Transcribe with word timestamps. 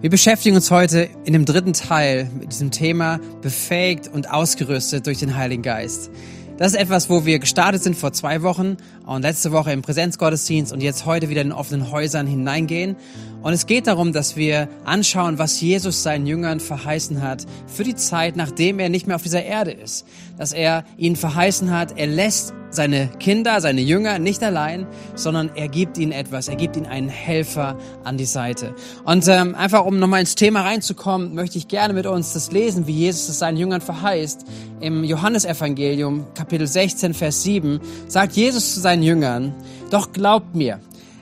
Wir 0.00 0.10
beschäftigen 0.10 0.54
uns 0.54 0.70
heute 0.70 1.10
in 1.24 1.32
dem 1.32 1.44
dritten 1.44 1.72
Teil 1.72 2.30
mit 2.38 2.52
diesem 2.52 2.70
Thema 2.70 3.18
befähigt 3.42 4.06
und 4.06 4.30
ausgerüstet 4.30 5.08
durch 5.08 5.18
den 5.18 5.34
Heiligen 5.34 5.64
Geist. 5.64 6.12
Das 6.56 6.72
ist 6.72 6.78
etwas, 6.78 7.10
wo 7.10 7.24
wir 7.24 7.40
gestartet 7.40 7.82
sind 7.82 7.96
vor 7.96 8.12
zwei 8.12 8.42
Wochen 8.42 8.76
und 9.06 9.22
letzte 9.22 9.50
Woche 9.50 9.72
im 9.72 9.82
Präsenzgottesdienst 9.82 10.72
und 10.72 10.82
jetzt 10.82 11.04
heute 11.04 11.28
wieder 11.30 11.40
in 11.40 11.50
offenen 11.50 11.90
Häusern 11.90 12.28
hineingehen. 12.28 12.94
Und 13.42 13.52
es 13.52 13.66
geht 13.66 13.88
darum, 13.88 14.12
dass 14.12 14.36
wir 14.36 14.68
anschauen, 14.84 15.38
was 15.38 15.60
Jesus 15.60 16.04
seinen 16.04 16.26
Jüngern 16.26 16.60
verheißen 16.60 17.20
hat 17.20 17.46
für 17.66 17.82
die 17.82 17.96
Zeit, 17.96 18.36
nachdem 18.36 18.78
er 18.78 18.90
nicht 18.90 19.08
mehr 19.08 19.16
auf 19.16 19.22
dieser 19.22 19.42
Erde 19.42 19.72
ist. 19.72 20.06
Dass 20.36 20.52
er 20.52 20.84
ihnen 20.96 21.16
verheißen 21.16 21.72
hat, 21.72 21.98
er 21.98 22.06
lässt 22.06 22.54
seine 22.70 23.08
Kinder, 23.18 23.60
seine 23.60 23.80
Jünger 23.80 24.18
nicht 24.18 24.42
allein, 24.42 24.86
sondern 25.14 25.50
er 25.54 25.68
gibt 25.68 25.98
ihnen 25.98 26.12
etwas, 26.12 26.48
er 26.48 26.56
gibt 26.56 26.76
ihnen 26.76 26.86
einen 26.86 27.08
Helfer 27.08 27.76
an 28.04 28.16
die 28.16 28.24
Seite. 28.24 28.74
Und 29.04 29.26
ähm, 29.28 29.54
einfach 29.54 29.84
um 29.84 29.98
nochmal 29.98 30.20
ins 30.20 30.34
Thema 30.34 30.62
reinzukommen, 30.62 31.34
möchte 31.34 31.58
ich 31.58 31.68
gerne 31.68 31.94
mit 31.94 32.06
uns 32.06 32.32
das 32.32 32.52
lesen, 32.52 32.86
wie 32.86 32.92
Jesus 32.92 33.28
es 33.28 33.38
seinen 33.38 33.56
Jüngern 33.56 33.80
verheißt. 33.80 34.44
Im 34.80 35.04
Johannesevangelium, 35.04 36.26
Kapitel 36.34 36.66
16, 36.66 37.14
Vers 37.14 37.42
7, 37.42 37.80
sagt 38.06 38.32
Jesus 38.32 38.74
zu 38.74 38.80
seinen 38.80 39.02
Jüngern, 39.02 39.54
doch 39.90 40.12
glaubt 40.12 40.54
mir, 40.54 40.80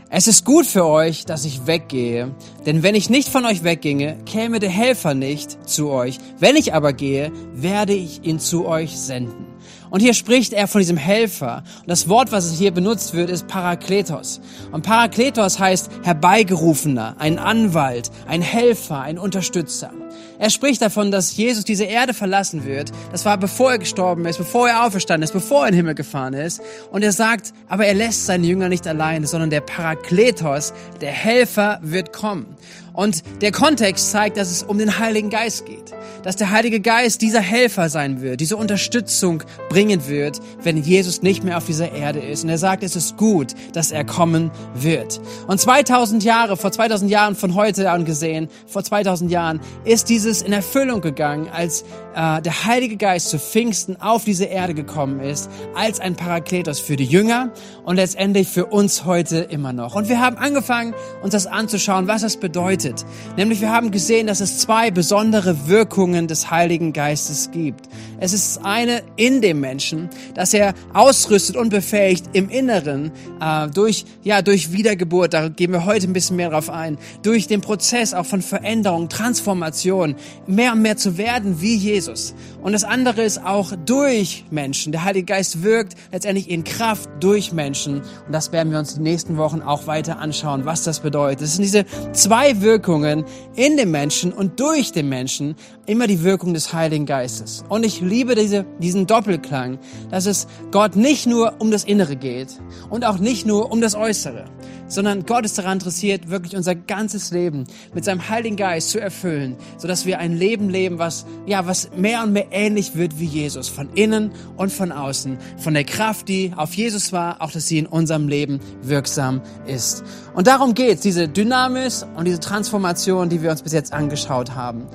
es 0.09 0.28
ist 0.28 0.45
gut 0.45 0.66
für 0.66 0.87
euch, 0.87 1.24
dass 1.24 1.45
ich 1.45 1.66
weggehe, 1.66 2.33
denn 2.65 2.84
wenn 2.84 2.95
ich 2.95 3.10
nicht 3.10 3.28
von 3.28 3.45
euch 3.45 3.65
wegginge, 3.65 4.16
käme 4.24 4.60
der 4.60 4.70
Helfer 4.70 5.15
nicht 5.15 5.69
zu 5.69 5.91
euch. 5.91 6.19
Wenn 6.38 6.55
ich 6.55 6.74
aber 6.74 6.92
gehe, 6.92 7.32
werde 7.52 7.92
ich 7.92 8.23
ihn 8.23 8.38
zu 8.38 8.66
euch 8.66 8.96
senden. 8.96 9.46
Und 9.91 10.01
hier 10.01 10.15
spricht 10.15 10.52
er 10.52 10.69
von 10.69 10.80
diesem 10.80 10.96
Helfer. 10.96 11.65
Und 11.80 11.88
das 11.88 12.09
Wort, 12.09 12.30
was 12.30 12.52
hier 12.52 12.70
benutzt 12.70 13.15
wird, 13.15 13.30
ist 13.30 13.48
Parakletos. 13.48 14.41
Und 14.70 14.82
Parakletos 14.87 15.59
heißt 15.59 15.91
herbeigerufener, 16.05 17.16
ein 17.18 17.41
Anwalt, 17.41 18.10
ein 18.29 18.43
Helfer, 18.43 19.01
ein 19.01 19.18
Unterstützer. 19.18 19.91
Er 20.39 20.51
spricht 20.51 20.83
davon, 20.83 21.11
dass 21.11 21.37
Jesus 21.37 21.65
diese 21.65 21.85
Erde 21.85 22.15
verlassen 22.15 22.65
wird. 22.65 22.93
Das 23.13 23.24
war 23.24 23.38
bevor 23.38 23.73
er 23.73 23.79
gestorben 23.79 24.27
ist, 24.27 24.38
bevor 24.38 24.69
er 24.69 24.85
auferstanden 24.85 25.24
ist, 25.24 25.33
bevor 25.33 25.63
er 25.63 25.69
in 25.69 25.73
den 25.73 25.79
Himmel 25.79 25.95
gefahren 25.95 26.35
ist. 26.35 26.60
Und 26.91 27.02
er 27.02 27.13
sagt, 27.13 27.52
aber 27.69 27.87
er 27.87 27.95
lässt 27.95 28.27
seine 28.27 28.47
Jünger 28.47 28.69
nicht 28.69 28.87
alleine, 28.87 29.27
sondern 29.27 29.51
der 29.51 29.60
Parakletos, 29.60 30.73
der 31.01 31.13
Helfer, 31.13 31.79
wird 31.83 32.13
kommen. 32.13 32.57
Und 32.97 33.23
der 33.43 33.52
Kontext 33.52 34.11
zeigt, 34.11 34.39
dass 34.39 34.51
es 34.51 34.63
um 34.63 34.79
den 34.79 34.99
Heiligen 34.99 35.29
Geist 35.29 35.66
geht. 35.66 35.93
Dass 36.23 36.35
der 36.37 36.51
Heilige 36.51 36.80
Geist 36.80 37.21
dieser 37.21 37.41
Helfer 37.41 37.91
sein 37.91 38.23
wird, 38.23 38.41
diese 38.41 38.57
Unterstützung 38.57 39.43
bringen 39.69 40.09
wird, 40.09 40.41
wenn 40.63 40.79
Jesus 40.79 41.21
nicht 41.21 41.45
mehr 41.45 41.59
auf 41.59 41.66
dieser 41.66 41.93
Erde 41.93 42.21
ist. 42.21 42.43
Und 42.43 42.51
er 42.51 42.59
sagt, 42.59 42.83
es 42.83 42.97
ist 42.97 43.19
gut, 43.19 43.53
dass 43.75 43.93
er 43.93 44.05
kommen 44.05 44.51
wird. 44.75 45.21
Und 45.47 45.61
2000 45.61 46.25
Jahre, 46.25 46.57
vor 46.57 46.73
2000 46.73 47.11
Jahren 47.11 47.37
von 47.37 47.55
heute 47.55 47.91
an 47.91 48.07
gesehen, 48.07 48.49
vor 48.66 48.83
2000 48.83 49.31
Jahren, 49.31 49.60
ist 49.85 50.09
dieses 50.09 50.41
in 50.41 50.55
Erfüllung 50.55 51.03
gegangen, 51.03 51.49
als 51.53 51.83
äh, 52.15 52.41
der 52.41 52.65
Heilige 52.65 52.97
Geist 52.97 53.29
zu 53.29 53.38
Pfingsten 53.38 54.01
auf 54.01 54.25
diese 54.25 54.47
Erde 54.47 54.73
gekommen 54.73 55.21
ist, 55.21 55.51
als 55.75 56.01
ein 56.01 56.16
Parakletos 56.16 56.81
für 56.81 56.97
die 56.97 57.05
Jünger 57.05 57.53
und 57.85 57.97
letztendlich 57.97 58.49
für 58.49 58.65
uns 58.65 59.05
heute 59.05 59.41
immer 59.41 59.75
noch. 59.75 59.95
Und 59.95 60.09
wir 60.09 60.19
haben 60.19 60.38
angefangen, 60.38 60.95
uns 61.23 61.33
das 61.33 61.47
anzuschauen, 61.47 62.09
was 62.09 62.23
das 62.23 62.38
bedeutet 62.38 62.85
bedeutet. 62.87 63.06
Nämlich 63.37 63.60
wir 63.60 63.70
haben 63.70 63.90
gesehen, 63.90 64.26
dass 64.26 64.41
es 64.41 64.59
zwei 64.59 64.91
besondere 64.91 65.69
Wirkungen 65.69 66.28
des 66.28 66.50
Heiligen 66.50 66.92
Geistes 66.92 67.50
gibt. 67.50 67.88
Es 68.19 68.32
ist 68.32 68.65
eine 68.65 69.03
in 69.16 69.41
dem 69.41 69.60
Menschen, 69.60 70.09
dass 70.34 70.54
er 70.54 70.75
ausrüstet 70.94 71.56
und 71.56 71.69
befähigt 71.69 72.26
im 72.32 72.48
Inneren 72.48 73.12
äh, 73.41 73.69
durch 73.69 74.04
ja 74.22 74.42
durch 74.42 74.72
Wiedergeburt. 74.72 75.34
Da 75.34 75.48
gehen 75.48 75.72
wir 75.72 75.84
heute 75.84 76.09
ein 76.09 76.12
bisschen 76.12 76.37
mehr 76.37 76.50
drauf 76.50 76.70
ein. 76.70 76.98
Durch 77.22 77.47
den 77.47 77.60
Prozess 77.60 78.14
auch 78.14 78.26
von 78.26 78.42
Veränderung, 78.42 79.09
Transformation, 79.09 80.16
mehr 80.47 80.72
und 80.72 80.82
mehr 80.82 80.97
zu 80.97 81.19
werden 81.19 81.60
wie 81.60 81.76
Jesus. 81.76 82.34
Und 82.62 82.72
das 82.72 82.84
andere 82.84 83.22
ist 83.22 83.44
auch 83.44 83.72
durch 83.84 84.44
Menschen. 84.50 84.92
Der 84.92 85.04
Heilige 85.04 85.26
Geist 85.26 85.62
wirkt 85.62 85.94
letztendlich 86.10 86.50
in 86.50 86.64
Kraft 86.64 87.08
durch 87.20 87.52
Menschen. 87.52 88.00
Und 88.00 88.32
das 88.32 88.50
werden 88.52 88.72
wir 88.72 88.78
uns 88.78 88.94
die 88.94 89.02
nächsten 89.02 89.36
Wochen 89.36 89.60
auch 89.60 89.86
weiter 89.86 90.19
anschauen, 90.19 90.64
was 90.64 90.82
das 90.82 91.00
bedeutet. 91.00 91.42
Es 91.42 91.56
sind 91.56 91.62
diese 91.62 91.84
zwei 92.12 92.60
Wirkungen 92.62 92.75
in 92.78 93.76
dem 93.76 93.91
Menschen 93.91 94.32
und 94.32 94.60
durch 94.60 94.92
den 94.92 95.09
Menschen, 95.09 95.56
immer 95.87 96.06
die 96.06 96.22
Wirkung 96.22 96.54
des 96.54 96.72
Heiligen 96.72 97.06
Geistes. 97.06 97.64
Und 97.69 97.84
ich 97.84 98.00
liebe 98.00 98.34
diese, 98.34 98.64
diesen 98.81 99.06
Doppelklang, 99.06 99.78
dass 100.10 100.26
es 100.26 100.47
Gott 100.70 100.97
nicht 100.97 101.26
nur 101.26 101.54
um 101.59 101.70
das 101.70 101.84
Innere 101.84 102.16
geht 102.16 102.48
und 102.91 103.04
auch 103.04 103.19
nicht 103.19 103.47
nur 103.47 103.70
um 103.70 103.81
das 103.81 103.94
Äußere, 103.94 104.44
sondern 104.88 105.26
Gott 105.26 105.44
ist 105.44 105.58
daran 105.58 105.74
interessiert, 105.74 106.30
wirklich 106.30 106.56
unser 106.56 106.74
ganzes 106.74 107.30
Leben 107.30 107.64
mit 107.94 108.04
seinem 108.04 108.28
Heiligen 108.28 108.56
Geist 108.56 108.91
zu 108.91 109.00
erfüllen, 109.00 109.56
sodass 109.78 110.06
wir 110.06 110.19
ein 110.19 110.36
Leben 110.36 110.69
leben, 110.69 110.98
was, 110.98 111.26
ja, 111.47 111.66
was 111.66 111.91
mehr 111.97 112.22
und 112.22 112.32
mehr 112.32 112.47
ähnlich 112.50 112.96
wird 112.96 113.19
wie 113.19 113.25
Jesus, 113.25 113.69
von 113.69 113.88
innen 113.94 114.32
und 114.56 114.72
von 114.72 114.92
außen, 114.92 115.38
von 115.58 115.75
der 115.75 115.84
Kraft, 115.84 116.28
die 116.28 116.52
auf 116.56 116.75
Jesus 116.75 117.12
war, 117.12 117.42
auch 117.42 117.50
dass 117.50 117.69
sie 117.69 117.78
in 117.78 117.86
unserem 117.86 118.28
Leben 118.28 118.60
wirksam 118.82 119.41
ist. 119.66 120.04
Und 120.34 120.46
darum 120.46 120.75
geht's, 120.75 121.02
diese 121.02 121.28
Dynamis 121.28 122.06
und 122.14 122.26
diese 122.26 122.41
Transformation, 122.41 123.28
die 123.28 123.42
wir 123.42 123.50
uns 123.50 123.62
bis 123.62 123.72
jetzt 123.72 123.92
angeschaut 123.92 124.54
haben. 124.54 124.86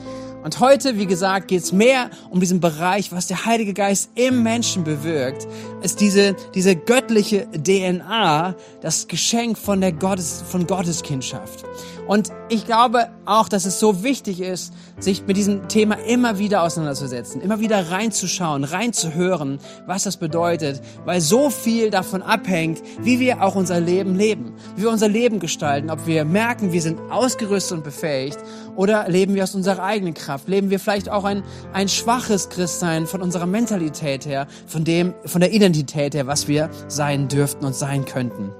Und 0.44 0.59
heute, 0.59 0.97
wie 0.97 1.06
gesagt, 1.06 1.47
geht 1.50 1.62
es 1.62 1.72
mehr 1.72 2.09
um 2.29 2.40
diesen 2.40 2.59
Bereich, 2.59 3.12
was 3.12 3.28
der 3.28 3.46
Heilige 3.46 3.74
Geist 3.74 4.09
im 4.16 4.41
Menschen 4.41 4.84
bewirkt, 4.84 5.47
ist 5.84 6.00
diese, 6.00 6.35
diese 6.56 6.75
göttliche 6.75 7.47
DNA, 7.52 8.56
das 8.81 9.07
Geschenk 9.07 9.57
von 9.57 9.81
der 9.81 9.91
Gottes, 9.91 10.44
von 10.47 10.66
Gottes 10.66 11.03
Kindschaft. 11.03 11.63
Und 12.12 12.34
ich 12.50 12.66
glaube 12.66 13.08
auch, 13.26 13.48
dass 13.48 13.64
es 13.64 13.80
so 13.80 14.04
wichtig 14.04 14.42
ist, 14.42 14.74
sich 15.00 15.26
mit 15.26 15.38
diesem 15.38 15.70
Thema 15.70 15.96
immer 15.96 16.40
wieder 16.40 16.62
auseinanderzusetzen, 16.64 17.40
immer 17.40 17.62
wieder 17.62 17.90
reinzuschauen, 17.90 18.66
reinzuhören, 18.66 19.60
was 19.86 20.04
das 20.04 20.18
bedeutet, 20.18 20.82
weil 21.06 21.22
so 21.22 21.50
viel 21.50 21.90
davon 21.90 22.22
abhängt, 22.22 22.82
wie 23.02 23.22
wir 23.22 23.42
auch 23.42 23.56
unser 23.56 23.80
Leben 23.80 24.16
leben, 24.16 24.52
wie 24.76 24.82
wir 24.82 24.90
unser 24.90 25.08
Leben 25.08 25.40
gestalten, 25.40 25.90
ob 25.90 26.06
wir 26.06 26.26
merken, 26.26 26.74
wir 26.74 26.82
sind 26.82 27.00
ausgerüstet 27.10 27.78
und 27.78 27.86
befähigt 27.86 28.40
oder 28.76 29.08
leben 29.08 29.34
wir 29.34 29.44
aus 29.44 29.56
unserer 29.56 29.82
eigenen 29.82 30.14
Kraft, 30.14 30.50
leben 30.50 30.70
wir 30.70 30.82
vielleicht 30.82 31.08
auch 31.08 31.24
ein, 31.24 31.44
ein 31.72 31.88
schwaches 31.88 32.50
Christsein 32.50 33.08
von 33.08 33.22
unserer 33.22 33.46
Mentalität 33.46 34.26
her, 34.26 34.48
von 34.68 34.84
dem, 34.84 35.14
von 35.24 35.40
der 35.40 35.54
Identität 35.54 36.14
her, 36.14 36.28
was 36.28 36.50
wir 36.50 36.72
sein 36.90 37.30
dürften 37.30 37.64
und 37.64 37.74
sein 37.74 38.04
könnten. 38.04 38.52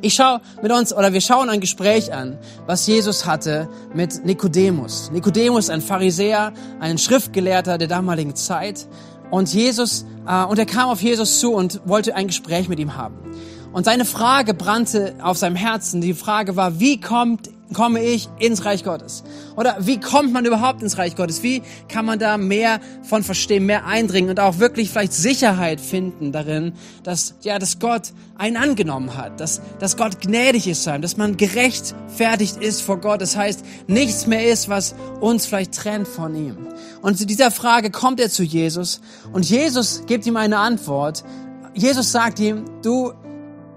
Ich 0.00 0.14
schaue 0.14 0.40
mit 0.62 0.70
uns, 0.70 0.94
oder 0.94 1.12
wir 1.12 1.20
schauen 1.20 1.50
ein 1.50 1.60
Gespräch 1.60 2.12
an, 2.12 2.38
was 2.66 2.86
Jesus 2.86 3.26
hatte 3.26 3.68
mit 3.94 4.24
Nikodemus. 4.24 5.10
Nikodemus, 5.12 5.70
ein 5.70 5.80
Pharisäer, 5.80 6.52
ein 6.80 6.98
Schriftgelehrter 6.98 7.78
der 7.78 7.88
damaligen 7.88 8.36
Zeit. 8.36 8.86
Und 9.30 9.52
Jesus, 9.52 10.06
äh, 10.26 10.44
und 10.44 10.58
er 10.58 10.66
kam 10.66 10.88
auf 10.88 11.02
Jesus 11.02 11.40
zu 11.40 11.52
und 11.52 11.80
wollte 11.84 12.14
ein 12.14 12.28
Gespräch 12.28 12.68
mit 12.68 12.78
ihm 12.78 12.96
haben. 12.96 13.16
Und 13.72 13.84
seine 13.84 14.04
Frage 14.04 14.54
brannte 14.54 15.14
auf 15.20 15.36
seinem 15.36 15.56
Herzen. 15.56 16.00
Die 16.00 16.14
Frage 16.14 16.56
war, 16.56 16.80
wie 16.80 17.00
kommt 17.00 17.50
komme 17.72 18.02
ich 18.02 18.28
ins 18.38 18.64
Reich 18.64 18.84
Gottes? 18.84 19.24
Oder 19.56 19.76
wie 19.80 20.00
kommt 20.00 20.32
man 20.32 20.44
überhaupt 20.44 20.82
ins 20.82 20.98
Reich 20.98 21.16
Gottes? 21.16 21.42
Wie 21.42 21.62
kann 21.88 22.04
man 22.04 22.18
da 22.18 22.38
mehr 22.38 22.80
von 23.02 23.22
verstehen, 23.22 23.66
mehr 23.66 23.86
eindringen 23.86 24.30
und 24.30 24.40
auch 24.40 24.58
wirklich 24.58 24.90
vielleicht 24.90 25.12
Sicherheit 25.12 25.80
finden 25.80 26.32
darin, 26.32 26.72
dass, 27.02 27.34
ja, 27.42 27.58
dass 27.58 27.78
Gott 27.78 28.12
einen 28.36 28.56
angenommen 28.56 29.16
hat, 29.16 29.40
dass, 29.40 29.60
dass 29.78 29.96
Gott 29.96 30.20
gnädig 30.20 30.66
ist 30.66 30.84
sein, 30.84 31.02
dass 31.02 31.16
man 31.16 31.36
gerechtfertigt 31.36 32.56
ist 32.56 32.82
vor 32.82 33.00
Gott. 33.00 33.20
Das 33.20 33.36
heißt, 33.36 33.64
nichts 33.86 34.26
mehr 34.26 34.48
ist, 34.50 34.68
was 34.68 34.94
uns 35.20 35.46
vielleicht 35.46 35.74
trennt 35.74 36.08
von 36.08 36.34
ihm. 36.34 36.56
Und 37.02 37.18
zu 37.18 37.26
dieser 37.26 37.50
Frage 37.50 37.90
kommt 37.90 38.20
er 38.20 38.30
zu 38.30 38.42
Jesus 38.42 39.00
und 39.32 39.48
Jesus 39.48 40.02
gibt 40.06 40.26
ihm 40.26 40.36
eine 40.36 40.58
Antwort. 40.58 41.24
Jesus 41.74 42.12
sagt 42.12 42.38
ihm, 42.40 42.64
du, 42.82 43.12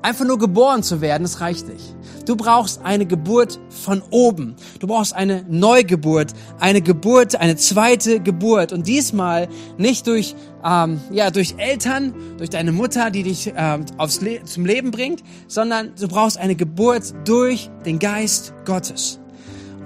einfach 0.01 0.25
nur 0.25 0.38
geboren 0.38 0.84
zu 0.84 1.01
werden, 1.01 1.23
das 1.23 1.41
reicht 1.41 1.67
nicht. 1.67 1.95
Du 2.25 2.35
brauchst 2.35 2.81
eine 2.84 3.06
Geburt 3.06 3.59
von 3.69 4.01
oben. 4.12 4.56
Du 4.79 4.88
brauchst 4.88 5.13
eine 5.13 5.44
Neugeburt, 5.50 6.33
eine 6.59 6.81
Geburt, 6.81 7.36
eine 7.36 7.56
zweite 7.56 8.19
Geburt. 8.19 8.71
Und 8.74 8.88
diesmal 8.88 9.48
nicht 9.77 10.07
durch, 10.07 10.36
ähm, 10.63 11.01
ja, 11.12 11.31
durch 11.31 11.56
Eltern, 11.57 12.13
durch 12.38 12.50
deine 12.50 12.71
Mutter, 12.71 13.09
die 13.09 13.24
dich 13.24 13.51
ähm, 13.56 13.86
aufs 13.98 14.21
Le 14.21 14.44
zum 14.44 14.65
Leben 14.65 14.92
bringt, 14.92 15.24
sondern 15.48 15.94
du 16.00 16.07
brauchst 16.07 16.38
eine 16.38 16.56
Geburt 16.56 17.13
durch 17.25 17.69
den 17.86 18.00
Geist 18.00 18.54
Gottes. 18.65 19.20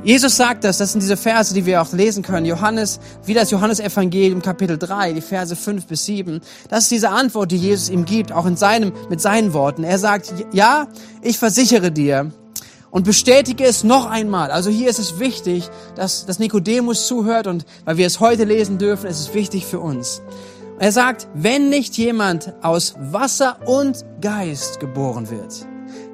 Jesus 0.06 0.38
sagt 0.38 0.64
das, 0.64 0.78
das 0.78 0.92
sind 0.92 1.02
diese 1.02 1.18
Verse, 1.18 1.52
die 1.52 1.66
wir 1.66 1.82
auch 1.82 1.92
lesen 1.92 2.22
können. 2.22 2.46
Johannes, 2.46 3.00
wie 3.26 3.34
das 3.34 3.50
Johannesevangelium 3.50 4.44
Kapitel 4.44 4.78
3, 4.78 5.14
die 5.14 5.22
Verse 5.22 5.56
5 5.56 5.88
bis 5.88 6.06
7. 6.06 6.42
Das 6.70 6.84
ist 6.84 6.92
diese 6.92 7.10
Antwort, 7.10 7.52
die 7.52 7.58
Jesus 7.58 7.90
ihm 7.90 8.06
gibt, 8.06 8.32
auch 8.32 8.46
in 8.46 8.56
seinem, 8.56 8.94
mit 9.10 9.20
seinen 9.20 9.54
Worten. 9.54 9.84
Er 9.84 9.98
sagt, 9.98 10.32
ja, 10.52 10.88
ich 11.24 11.40
versichere 11.40 11.92
dir 11.92 12.32
und 12.92 13.04
bestätige 13.04 13.64
es 13.66 13.84
noch 13.84 14.06
einmal. 14.06 14.52
Also 14.52 14.70
hier 14.70 14.92
ist 14.92 15.00
es 15.00 15.18
wichtig, 15.18 15.72
dass, 15.96 16.28
dass 16.28 16.38
Nikodemus 16.38 17.08
zuhört 17.08 17.48
und 17.48 17.66
weil 17.84 17.98
wir 17.98 18.06
es 18.06 18.20
heute 18.20 18.44
lesen 18.44 18.78
dürfen, 18.78 19.08
ist 19.08 19.20
es 19.20 19.34
wichtig 19.34 19.66
für 19.66 19.80
uns. 19.80 20.22
Er 20.78 20.92
sagt, 20.92 21.28
wenn 21.34 21.70
nicht 21.70 21.98
jemand 21.98 22.54
aus 22.62 22.94
Wasser 23.00 23.58
und 23.66 24.06
Geist 24.22 24.80
geboren 24.80 25.32
wird, 25.32 25.66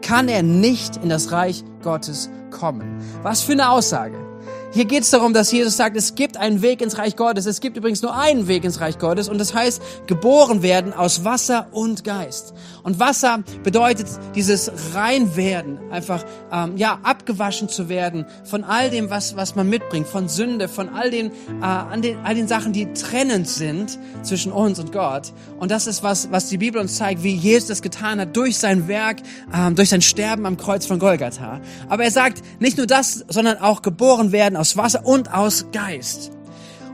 kann 0.01 0.29
er 0.29 0.43
nicht 0.43 0.95
in 1.03 1.09
das 1.09 1.33
Reich 1.33 1.65
Gottes 1.81 2.29
kommen. 2.51 2.97
Was 3.23 3.41
für 3.41 3.53
eine 3.53 3.69
Aussage. 3.69 4.30
Hier 4.73 4.85
geht 4.85 5.03
es 5.03 5.09
darum, 5.09 5.33
dass 5.33 5.51
Jesus 5.51 5.75
sagt, 5.75 5.97
es 5.97 6.15
gibt 6.15 6.37
einen 6.37 6.61
Weg 6.61 6.81
ins 6.81 6.97
Reich 6.97 7.17
Gottes. 7.17 7.45
Es 7.45 7.59
gibt 7.59 7.75
übrigens 7.75 8.01
nur 8.01 8.15
einen 8.15 8.47
Weg 8.47 8.63
ins 8.63 8.79
Reich 8.79 8.99
Gottes 8.99 9.27
und 9.27 9.37
das 9.37 9.53
heißt 9.53 9.81
geboren 10.07 10.63
werden 10.63 10.93
aus 10.93 11.25
Wasser 11.25 11.67
und 11.71 12.05
Geist. 12.05 12.53
Und 12.83 12.97
Wasser 12.97 13.43
bedeutet 13.63 14.07
dieses 14.33 14.71
Reinwerden, 14.93 15.77
einfach 15.91 16.23
ähm, 16.53 16.77
ja 16.77 16.99
abgewaschen 17.03 17.67
zu 17.67 17.89
werden 17.89 18.25
von 18.45 18.63
all 18.63 18.89
dem, 18.89 19.09
was 19.09 19.35
was 19.35 19.55
man 19.55 19.67
mitbringt, 19.67 20.07
von 20.07 20.29
Sünde, 20.29 20.69
von 20.69 20.87
all 20.87 21.11
den, 21.11 21.31
äh, 21.31 21.65
an 21.65 22.01
den 22.01 22.19
all 22.23 22.35
den 22.35 22.47
Sachen, 22.47 22.71
die 22.71 22.93
trennend 22.93 23.49
sind 23.49 23.99
zwischen 24.23 24.53
uns 24.53 24.79
und 24.79 24.93
Gott. 24.93 25.33
Und 25.59 25.69
das 25.69 25.85
ist 25.85 26.01
was 26.01 26.31
was 26.31 26.47
die 26.47 26.57
Bibel 26.57 26.79
uns 26.79 26.95
zeigt, 26.95 27.23
wie 27.23 27.35
Jesus 27.35 27.67
das 27.67 27.81
getan 27.81 28.21
hat 28.21 28.37
durch 28.37 28.57
sein 28.57 28.87
Werk, 28.87 29.17
ähm, 29.53 29.75
durch 29.75 29.89
sein 29.89 30.01
Sterben 30.01 30.45
am 30.45 30.55
Kreuz 30.55 30.85
von 30.85 30.97
Golgatha. 30.97 31.59
Aber 31.89 32.05
er 32.05 32.11
sagt 32.11 32.41
nicht 32.61 32.77
nur 32.77 32.87
das, 32.87 33.25
sondern 33.27 33.57
auch 33.57 33.81
geboren 33.81 34.30
werden 34.31 34.55
aus 34.55 34.77
Wasser 34.77 35.05
und 35.05 35.33
aus 35.33 35.65
Geist. 35.71 36.31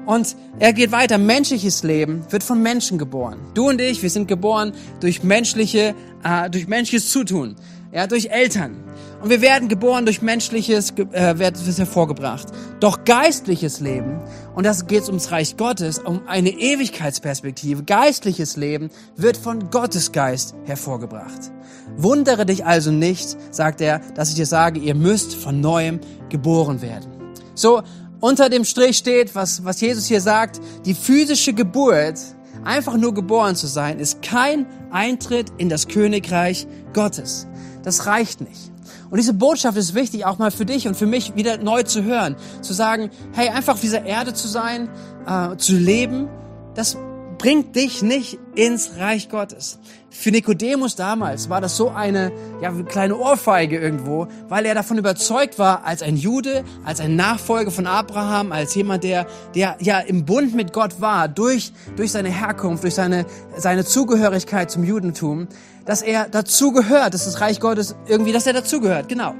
Und 0.08 0.38
er 0.60 0.72
geht 0.72 0.94
weiter. 0.94 1.18
Menschliches 1.18 1.84
Leben 1.84 2.24
wird 2.30 2.42
von 2.42 2.64
Menschen 2.64 2.98
geboren. 2.98 3.40
Du 3.54 3.68
und 3.68 3.82
ich, 3.82 4.02
wir 4.02 4.10
sind 4.10 4.30
geboren 4.30 4.72
durch 5.02 5.22
menschliche, 5.22 5.96
äh, 6.24 6.50
durch 6.50 6.68
menschliches 6.68 7.12
Zutun, 7.12 7.58
ja, 7.92 8.08
durch 8.08 8.28
Eltern. 8.28 8.78
Und 9.22 9.30
wir 9.30 9.42
werden 9.42 9.68
geboren 9.68 10.06
durch 10.06 10.22
menschliches, 10.22 10.92
äh, 10.92 11.40
wird 11.40 11.58
es 11.58 11.78
hervorgebracht. 11.78 12.48
Doch 12.80 13.04
geistliches 13.04 13.82
Leben, 13.82 14.22
und 14.56 14.66
das 14.66 14.88
geht 14.88 15.08
ums 15.08 15.32
Reich 15.32 15.58
Gottes, 15.58 16.00
um 16.00 16.22
eine 16.28 16.52
Ewigkeitsperspektive, 16.52 17.84
geistliches 17.84 18.56
Leben 18.56 18.90
wird 19.18 19.36
von 19.36 19.70
Gottes 19.72 20.14
Geist 20.14 20.56
hervorgebracht. 20.66 21.52
Wundere 21.98 22.46
dich 22.46 22.66
also 22.66 22.92
nicht, 22.92 23.36
sagt 23.54 23.82
er, 23.82 24.00
dass 24.16 24.30
ich 24.30 24.36
dir 24.36 24.46
sage, 24.46 24.80
ihr 24.80 24.96
müsst 24.96 25.36
von 25.36 25.60
neuem 25.60 26.00
geboren 26.30 26.82
werden. 26.82 27.17
So, 27.58 27.82
unter 28.20 28.50
dem 28.50 28.66
Strich 28.66 28.98
steht, 28.98 29.34
was, 29.34 29.66
was 29.66 29.82
Jesus 29.82 30.06
hier 30.06 30.22
sagt, 30.22 30.62
die 30.86 30.94
physische 30.94 31.54
Geburt, 31.54 32.20
einfach 32.64 32.96
nur 32.98 33.16
geboren 33.16 33.56
zu 33.56 33.66
sein, 33.66 34.00
ist 34.00 34.22
kein 34.22 34.68
Eintritt 34.92 35.52
in 35.58 35.68
das 35.68 35.88
Königreich 35.88 36.68
Gottes. 36.94 37.48
Das 37.84 38.06
reicht 38.06 38.42
nicht. 38.42 38.72
Und 39.10 39.18
diese 39.18 39.34
Botschaft 39.34 39.76
ist 39.76 39.96
wichtig, 39.96 40.26
auch 40.26 40.38
mal 40.38 40.52
für 40.52 40.66
dich 40.66 40.88
und 40.88 40.96
für 40.96 41.08
mich 41.08 41.36
wieder 41.36 41.58
neu 41.58 41.82
zu 41.82 42.04
hören. 42.04 42.36
Zu 42.62 42.74
sagen, 42.74 43.10
hey, 43.34 43.50
einfach 43.50 43.74
auf 43.74 43.82
dieser 43.82 44.06
Erde 44.06 44.36
zu 44.36 44.48
sein, 44.48 44.88
äh, 45.26 45.58
zu 45.58 45.76
leben, 45.76 46.28
das 46.76 46.96
bringt 47.40 47.76
dich 47.76 48.04
nicht 48.04 48.38
ins 48.54 48.98
Reich 48.98 49.30
Gottes. 49.30 49.80
Für 50.10 50.32
Nikodemus 50.32 50.96
damals 50.96 51.50
war 51.50 51.60
das 51.60 51.76
so 51.76 51.90
eine 51.90 52.32
ja, 52.62 52.72
kleine 52.72 53.18
Ohrfeige 53.18 53.78
irgendwo, 53.78 54.28
weil 54.48 54.66
er 54.66 54.74
davon 54.74 54.98
überzeugt 54.98 55.60
war, 55.60 55.84
als 55.86 56.02
ein 56.02 56.16
Jude, 56.16 56.64
als 56.86 57.02
ein 57.02 57.18
Nachfolger 57.18 57.72
von 57.72 57.88
Abraham, 57.88 58.54
als 58.54 58.74
jemand, 58.74 59.04
der, 59.04 59.28
der 59.54 59.76
ja 59.80 60.00
im 60.00 60.26
Bund 60.26 60.56
mit 60.56 60.72
Gott 60.72 61.02
war, 61.02 61.28
durch, 61.28 61.74
durch 61.98 62.14
seine 62.14 62.30
Herkunft, 62.30 62.84
durch 62.84 62.96
seine, 62.96 63.26
seine 63.58 63.84
Zugehörigkeit 63.84 64.72
zum 64.72 64.86
Judentum, 64.86 65.50
dass 65.86 66.02
er 66.02 66.30
dazugehört, 66.30 67.14
dass 67.14 67.26
das 67.26 67.42
Reich 67.42 67.60
Gottes 67.60 67.96
irgendwie, 68.08 68.32
dass 68.32 68.48
er 68.48 68.54
dazugehört, 68.54 69.10
genau. 69.10 69.36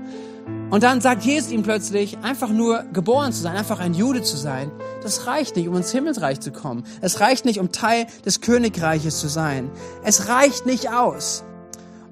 Und 0.70 0.84
dann 0.84 1.00
sagt 1.00 1.24
Jesus 1.24 1.50
ihm 1.52 1.64
plötzlich, 1.64 2.18
einfach 2.24 2.50
nur 2.50 2.84
geboren 2.92 3.32
zu 3.32 3.42
sein, 3.42 3.56
einfach 3.56 3.80
ein 3.80 3.94
Jude 3.94 4.22
zu 4.22 4.36
sein, 4.36 4.70
das 5.02 5.26
reicht 5.26 5.56
nicht, 5.56 5.70
um 5.70 5.78
ins 5.78 5.94
Himmelsreich 5.94 6.42
zu 6.42 6.52
kommen. 6.52 6.84
Es 7.00 7.22
reicht 7.22 7.46
nicht, 7.46 7.62
um 7.62 7.72
Teil 7.72 8.08
des 8.26 8.42
Königreiches 8.42 9.20
zu 9.20 9.30
sein. 9.30 9.72
Es 10.04 10.28
reicht 10.28 10.66
nicht 10.66 10.90
aus. 10.90 11.46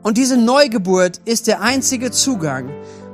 Und 0.04 0.18
diese 0.18 0.38
Neugeburt 0.38 1.20
ist 1.26 1.48
der 1.48 1.62
einzige 1.62 2.12
Zugang. 2.12 2.70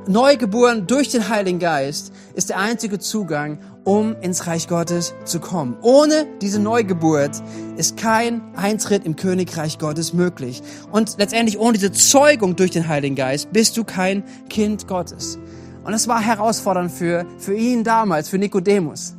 Neugeboren 0.06 0.86
durch 0.86 1.10
den 1.10 1.28
Heiligen 1.30 1.58
Geist 1.58 2.12
ist 2.36 2.50
der 2.50 2.60
einzige 2.60 3.00
Zugang, 3.00 3.58
um 3.84 4.16
ins 4.22 4.48
Reich 4.48 4.68
Gottes 4.68 5.14
zu 5.26 5.40
kommen. 5.40 5.78
Ohne 5.82 6.28
diese 6.42 6.60
Neugeburt 6.60 7.42
ist 7.78 7.98
kein 7.98 8.42
Eintritt 8.56 9.06
im 9.06 9.16
Königreich 9.16 9.80
Gottes 9.80 10.14
möglich. 10.14 10.62
Und 10.92 11.16
letztendlich 11.18 11.60
ohne 11.60 11.74
diese 11.74 11.92
Zeugung 11.92 12.56
durch 12.56 12.72
den 12.72 12.88
Heiligen 12.88 13.16
Geist 13.16 13.52
bist 13.52 13.78
du 13.78 13.84
kein 13.84 14.24
Kind 14.50 14.88
Gottes. 14.88 15.40
Und 15.84 15.94
es 15.94 16.08
war 16.08 16.22
herausfordernd 16.22 16.92
für, 16.92 17.26
für 17.40 17.56
ihn 17.56 17.84
damals, 17.84 18.30
für 18.30 18.38
Nikodemus 18.38 19.16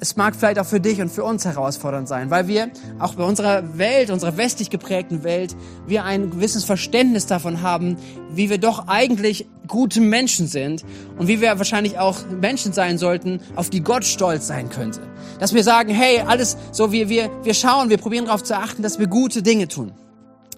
es 0.00 0.16
mag 0.16 0.34
vielleicht 0.34 0.58
auch 0.58 0.66
für 0.66 0.80
dich 0.80 1.00
und 1.00 1.10
für 1.10 1.24
uns 1.24 1.44
herausfordernd 1.44 2.08
sein, 2.08 2.30
weil 2.30 2.48
wir 2.48 2.70
auch 2.98 3.14
bei 3.14 3.22
unserer 3.22 3.78
Welt, 3.78 4.10
unserer 4.10 4.36
westlich 4.38 4.70
geprägten 4.70 5.24
Welt, 5.24 5.54
wir 5.86 6.04
ein 6.04 6.30
gewisses 6.30 6.64
Verständnis 6.64 7.26
davon 7.26 7.60
haben, 7.60 7.96
wie 8.32 8.48
wir 8.48 8.58
doch 8.58 8.88
eigentlich 8.88 9.46
gute 9.66 10.00
Menschen 10.00 10.46
sind 10.46 10.84
und 11.18 11.28
wie 11.28 11.40
wir 11.40 11.58
wahrscheinlich 11.58 11.98
auch 11.98 12.18
Menschen 12.40 12.72
sein 12.72 12.98
sollten, 12.98 13.40
auf 13.56 13.68
die 13.68 13.82
Gott 13.82 14.04
stolz 14.04 14.46
sein 14.46 14.70
könnte. 14.70 15.00
Dass 15.38 15.54
wir 15.54 15.62
sagen, 15.62 15.94
hey, 15.94 16.22
alles 16.26 16.56
so, 16.72 16.92
wir, 16.92 17.08
wir, 17.08 17.30
wir 17.44 17.54
schauen, 17.54 17.90
wir 17.90 17.98
probieren 17.98 18.24
darauf 18.24 18.42
zu 18.42 18.56
achten, 18.56 18.82
dass 18.82 18.98
wir 18.98 19.06
gute 19.06 19.42
Dinge 19.42 19.68
tun. 19.68 19.92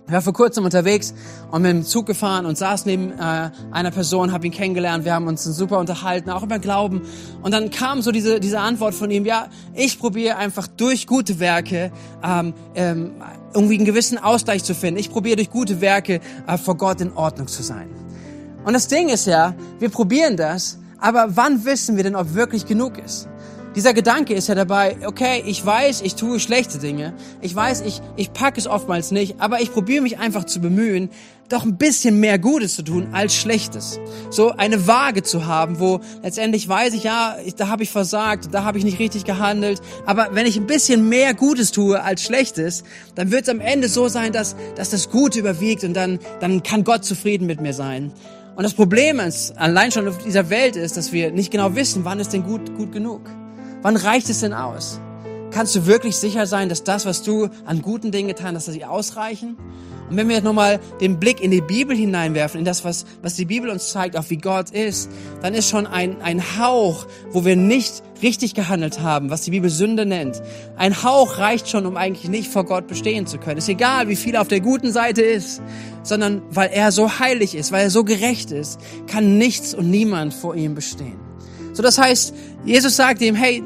Ich 0.07 0.13
war 0.13 0.21
vor 0.21 0.33
kurzem 0.33 0.65
unterwegs 0.65 1.15
und 1.53 1.63
mit 1.63 1.71
dem 1.71 1.85
Zug 1.85 2.07
gefahren 2.07 2.45
und 2.45 2.59
saß 2.59 2.87
neben 2.87 3.13
äh, 3.13 3.51
einer 3.71 3.91
Person, 3.93 4.33
habe 4.33 4.47
ihn 4.47 4.53
kennengelernt, 4.53 5.05
wir 5.05 5.15
haben 5.15 5.29
uns 5.29 5.45
super 5.45 5.79
unterhalten, 5.79 6.29
auch 6.31 6.43
über 6.43 6.59
Glauben. 6.59 7.03
Und 7.43 7.53
dann 7.53 7.71
kam 7.71 8.03
so 8.03 8.11
diese, 8.11 8.41
diese 8.41 8.59
Antwort 8.59 8.95
von 8.95 9.11
ihm, 9.11 9.25
ja, 9.25 9.47
ich 9.75 9.99
probiere 9.99 10.37
einfach 10.37 10.67
durch 10.67 11.07
gute 11.07 11.39
Werke 11.39 11.93
ähm, 12.23 12.53
ähm, 12.75 13.13
irgendwie 13.55 13.77
einen 13.77 13.85
gewissen 13.85 14.19
Ausgleich 14.19 14.65
zu 14.65 14.75
finden. 14.75 14.99
Ich 14.99 15.11
probiere 15.11 15.37
durch 15.37 15.51
gute 15.51 15.81
Werke 15.81 16.21
äh, 16.47 16.59
vor 16.59 16.77
Gott 16.77 17.01
in 17.01 17.13
Ordnung 17.13 17.47
zu 17.47 17.63
sein. 17.63 17.89
Und 18.65 18.73
das 18.75 18.89
Ding 18.89 19.09
ist 19.09 19.27
ja, 19.27 19.55
wir 19.79 19.89
probieren 19.89 20.37
das, 20.37 20.79
aber 20.99 21.37
wann 21.37 21.65
wissen 21.65 21.97
wir 21.97 22.05
denn, 22.05 22.17
ob 22.17 22.35
wirklich 22.35 22.67
genug 22.67 22.99
ist? 22.99 23.29
Dieser 23.75 23.95
Gedanke 23.95 24.35
ist 24.35 24.49
ja 24.49 24.55
dabei, 24.55 24.99
okay, 25.07 25.43
ich 25.47 25.65
weiß, 25.65 26.03
ich 26.03 26.15
tue 26.15 26.39
schlechte 26.41 26.79
Dinge. 26.79 27.15
Ich 27.41 27.55
weiß, 27.55 27.81
ich, 27.87 28.03
ich 28.17 28.35
packe 28.35 28.61
es 28.61 28.67
oftmals 28.67 29.13
nicht, 29.13 29.37
aber 29.39 29.63
ich 29.63 29.73
probiere 29.73 30.03
mich 30.03 30.19
einfach 30.19 30.45
zu 30.45 30.61
bemühen, 30.61 31.09
doch 31.49 31.65
ein 31.65 31.79
bisschen 31.79 32.21
mehr 32.21 32.39
Gutes 32.39 32.77
zu 32.77 32.83
tun 32.83 33.09
als 33.13 33.35
Schlechtes. 33.35 33.99
So 34.29 34.51
eine 34.51 34.87
Waage 34.87 35.23
zu 35.23 35.47
haben, 35.47 35.81
wo 35.81 36.01
letztendlich 36.23 36.69
weiß 36.69 36.93
ich, 36.93 37.05
ja, 37.05 37.37
ich, 37.47 37.55
da 37.55 37.69
habe 37.69 37.83
ich 37.83 37.91
versagt, 37.91 38.49
da 38.53 38.65
habe 38.65 38.77
ich 38.77 38.85
nicht 38.85 38.99
richtig 38.99 39.25
gehandelt. 39.25 39.81
Aber 40.05 40.29
wenn 40.33 40.45
ich 40.45 40.59
ein 40.59 40.67
bisschen 40.67 41.09
mehr 41.09 41.33
Gutes 41.33 41.73
tue 41.73 42.03
als 42.03 42.23
Schlechtes, 42.23 42.85
dann 43.15 43.31
wird 43.31 43.45
es 43.45 43.49
am 43.49 43.61
Ende 43.61 43.89
so 43.89 44.09
sein, 44.09 44.33
dass, 44.33 44.55
dass 44.77 44.91
das 44.91 45.09
Gute 45.09 45.39
überwiegt 45.39 45.83
und 45.83 45.95
dann, 45.95 46.19
dann 46.41 46.63
kann 46.63 46.85
Gott 46.85 47.07
zufrieden 47.07 47.47
mit 47.47 47.63
mir 47.63 47.73
sein. 47.73 48.13
Und 48.55 48.65
das 48.65 48.75
Problem 48.75 49.19
ist, 49.19 49.57
allein 49.57 49.93
schon 49.93 50.09
auf 50.09 50.19
dieser 50.19 50.51
Welt 50.51 50.77
ist, 50.77 50.99
dass 50.99 51.11
wir 51.11 51.31
nicht 51.31 51.51
genau 51.51 51.75
wissen, 51.75 52.05
wann 52.05 52.21
ist 52.21 52.35
denn 52.35 52.43
gut, 52.43 52.75
gut 52.77 52.93
genug. 52.93 53.23
Wann 53.82 53.96
reicht 53.96 54.31
es 54.31 54.41
denn 54.41 54.55
aus? 54.55 55.01
Kannst 55.51 55.74
du 55.74 55.86
wirklich 55.86 56.17
sicher 56.17 56.46
sein, 56.46 56.69
dass 56.69 56.84
das, 56.84 57.05
was 57.05 57.22
du 57.22 57.48
an 57.67 57.82
guten 57.82 58.12
Dingen 58.12 58.29
getan 58.29 58.55
hast, 58.55 58.69
dass 58.69 58.74
sie 58.74 58.84
ausreichen? 58.84 59.56
Und 60.08 60.17
wenn 60.17 60.29
wir 60.29 60.36
jetzt 60.36 60.44
nochmal 60.44 60.79
den 61.01 61.19
Blick 61.19 61.43
in 61.43 61.51
die 61.51 61.60
Bibel 61.60 61.96
hineinwerfen, 61.96 62.60
in 62.60 62.65
das, 62.65 62.84
was, 62.84 63.06
was 63.22 63.34
die 63.34 63.44
Bibel 63.44 63.70
uns 63.70 63.91
zeigt, 63.91 64.17
auf 64.17 64.31
wie 64.31 64.36
Gott 64.36 64.70
ist, 64.70 65.10
dann 65.41 65.53
ist 65.53 65.69
schon 65.69 65.86
ein, 65.86 66.20
ein 66.22 66.58
Hauch, 66.58 67.06
wo 67.31 67.44
wir 67.44 67.56
nicht 67.56 68.05
richtig 68.22 68.55
gehandelt 68.55 69.01
haben, 69.01 69.31
was 69.31 69.43
die 69.43 69.51
Bibel 69.51 69.69
Sünde 69.69 70.06
nennt. 70.06 70.41
Ein 70.77 71.03
Hauch 71.03 71.39
reicht 71.39 71.69
schon, 71.69 71.84
um 71.84 71.96
eigentlich 71.96 72.31
nicht 72.31 72.53
vor 72.53 72.65
Gott 72.65 72.86
bestehen 72.86 73.27
zu 73.27 73.39
können. 73.39 73.58
Ist 73.58 73.69
egal, 73.69 74.08
wie 74.08 74.17
viel 74.17 74.36
auf 74.36 74.48
der 74.48 74.60
guten 74.60 74.93
Seite 74.93 75.22
ist, 75.22 75.60
sondern 76.05 76.43
weil 76.51 76.70
er 76.72 76.93
so 76.93 77.19
heilig 77.19 77.56
ist, 77.56 77.72
weil 77.72 77.84
er 77.84 77.91
so 77.91 78.05
gerecht 78.05 78.53
ist, 78.53 78.79
kann 79.08 79.39
nichts 79.39 79.74
und 79.74 79.91
niemand 79.91 80.34
vor 80.34 80.55
ihm 80.55 80.77
bestehen. 80.77 81.31
So, 81.72 81.82
das 81.82 81.98
heißt, 81.98 82.34
Jesus 82.64 82.96
sagt 82.96 83.20
ihm, 83.22 83.34
hey, 83.34 83.62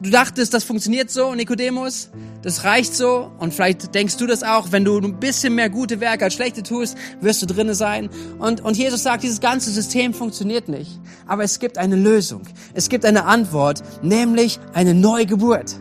du 0.00 0.10
dachtest, 0.10 0.54
das 0.54 0.64
funktioniert 0.64 1.10
so, 1.10 1.34
Nikodemus, 1.34 2.10
das 2.42 2.64
reicht 2.64 2.94
so 2.94 3.30
und 3.38 3.52
vielleicht 3.52 3.94
denkst 3.94 4.16
du 4.16 4.26
das 4.26 4.42
auch, 4.42 4.72
wenn 4.72 4.84
du 4.84 4.98
ein 4.98 5.20
bisschen 5.20 5.54
mehr 5.54 5.68
gute 5.68 6.00
Werke 6.00 6.24
als 6.24 6.34
schlechte 6.34 6.62
tust, 6.62 6.96
wirst 7.20 7.42
du 7.42 7.46
drinnen 7.46 7.74
sein. 7.74 8.08
Und, 8.38 8.62
und 8.62 8.76
Jesus 8.78 9.02
sagt, 9.02 9.22
dieses 9.22 9.40
ganze 9.40 9.70
System 9.70 10.14
funktioniert 10.14 10.68
nicht. 10.68 10.98
Aber 11.26 11.44
es 11.44 11.58
gibt 11.58 11.76
eine 11.76 11.96
Lösung. 11.96 12.42
Es 12.72 12.88
gibt 12.88 13.04
eine 13.04 13.26
Antwort, 13.26 13.82
nämlich 14.02 14.58
eine 14.72 14.94
Neugeburt 14.94 15.76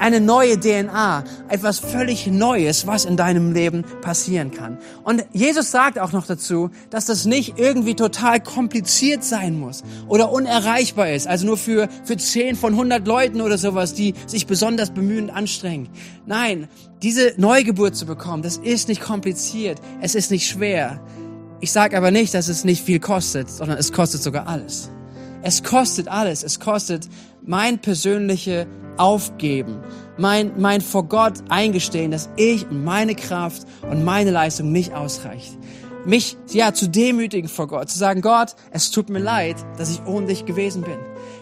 eine 0.00 0.20
neue 0.20 0.58
DNA, 0.58 1.24
etwas 1.48 1.78
völlig 1.78 2.26
Neues, 2.26 2.86
was 2.86 3.04
in 3.04 3.16
deinem 3.16 3.52
Leben 3.52 3.84
passieren 4.00 4.50
kann. 4.50 4.78
Und 5.04 5.24
Jesus 5.32 5.70
sagt 5.70 5.98
auch 5.98 6.12
noch 6.12 6.26
dazu, 6.26 6.70
dass 6.88 7.04
das 7.04 7.26
nicht 7.26 7.58
irgendwie 7.58 7.94
total 7.94 8.40
kompliziert 8.40 9.22
sein 9.22 9.58
muss 9.60 9.84
oder 10.08 10.32
unerreichbar 10.32 11.10
ist, 11.10 11.28
also 11.28 11.46
nur 11.46 11.58
für, 11.58 11.88
für 12.04 12.16
10 12.16 12.56
von 12.56 12.72
100 12.72 13.06
Leuten 13.06 13.42
oder 13.42 13.58
sowas, 13.58 13.92
die 13.94 14.14
sich 14.26 14.46
besonders 14.46 14.90
bemühen 14.90 15.24
und 15.28 15.36
anstrengen. 15.36 15.90
Nein, 16.26 16.68
diese 17.02 17.34
Neugeburt 17.36 17.94
zu 17.94 18.06
bekommen, 18.06 18.42
das 18.42 18.56
ist 18.56 18.88
nicht 18.88 19.02
kompliziert, 19.02 19.80
es 20.00 20.14
ist 20.14 20.30
nicht 20.30 20.48
schwer. 20.48 21.00
Ich 21.60 21.72
sage 21.72 21.96
aber 21.96 22.10
nicht, 22.10 22.32
dass 22.32 22.48
es 22.48 22.64
nicht 22.64 22.82
viel 22.82 23.00
kostet, 23.00 23.50
sondern 23.50 23.76
es 23.76 23.92
kostet 23.92 24.22
sogar 24.22 24.48
alles. 24.48 24.90
Es 25.42 25.62
kostet 25.62 26.08
alles. 26.08 26.42
Es 26.42 26.60
kostet 26.60 27.08
mein 27.50 27.80
persönliche 27.80 28.68
Aufgeben, 28.96 29.80
mein, 30.16 30.52
mein 30.58 30.80
vor 30.80 31.08
Gott 31.08 31.34
eingestehen, 31.48 32.12
dass 32.12 32.30
ich 32.36 32.70
und 32.70 32.84
meine 32.84 33.16
Kraft 33.16 33.66
und 33.90 34.04
meine 34.04 34.30
Leistung 34.30 34.70
nicht 34.70 34.94
ausreicht. 34.94 35.58
mich, 36.06 36.36
ja, 36.52 36.72
zu 36.72 36.88
demütigen 36.88 37.48
vor 37.48 37.66
Gott, 37.66 37.90
zu 37.90 37.98
sagen, 37.98 38.22
Gott, 38.22 38.54
es 38.70 38.92
tut 38.92 39.10
mir 39.10 39.18
leid, 39.18 39.56
dass 39.76 39.90
ich 39.90 40.00
ohne 40.06 40.28
dich 40.28 40.46
gewesen 40.46 40.82
bin. 40.82 40.96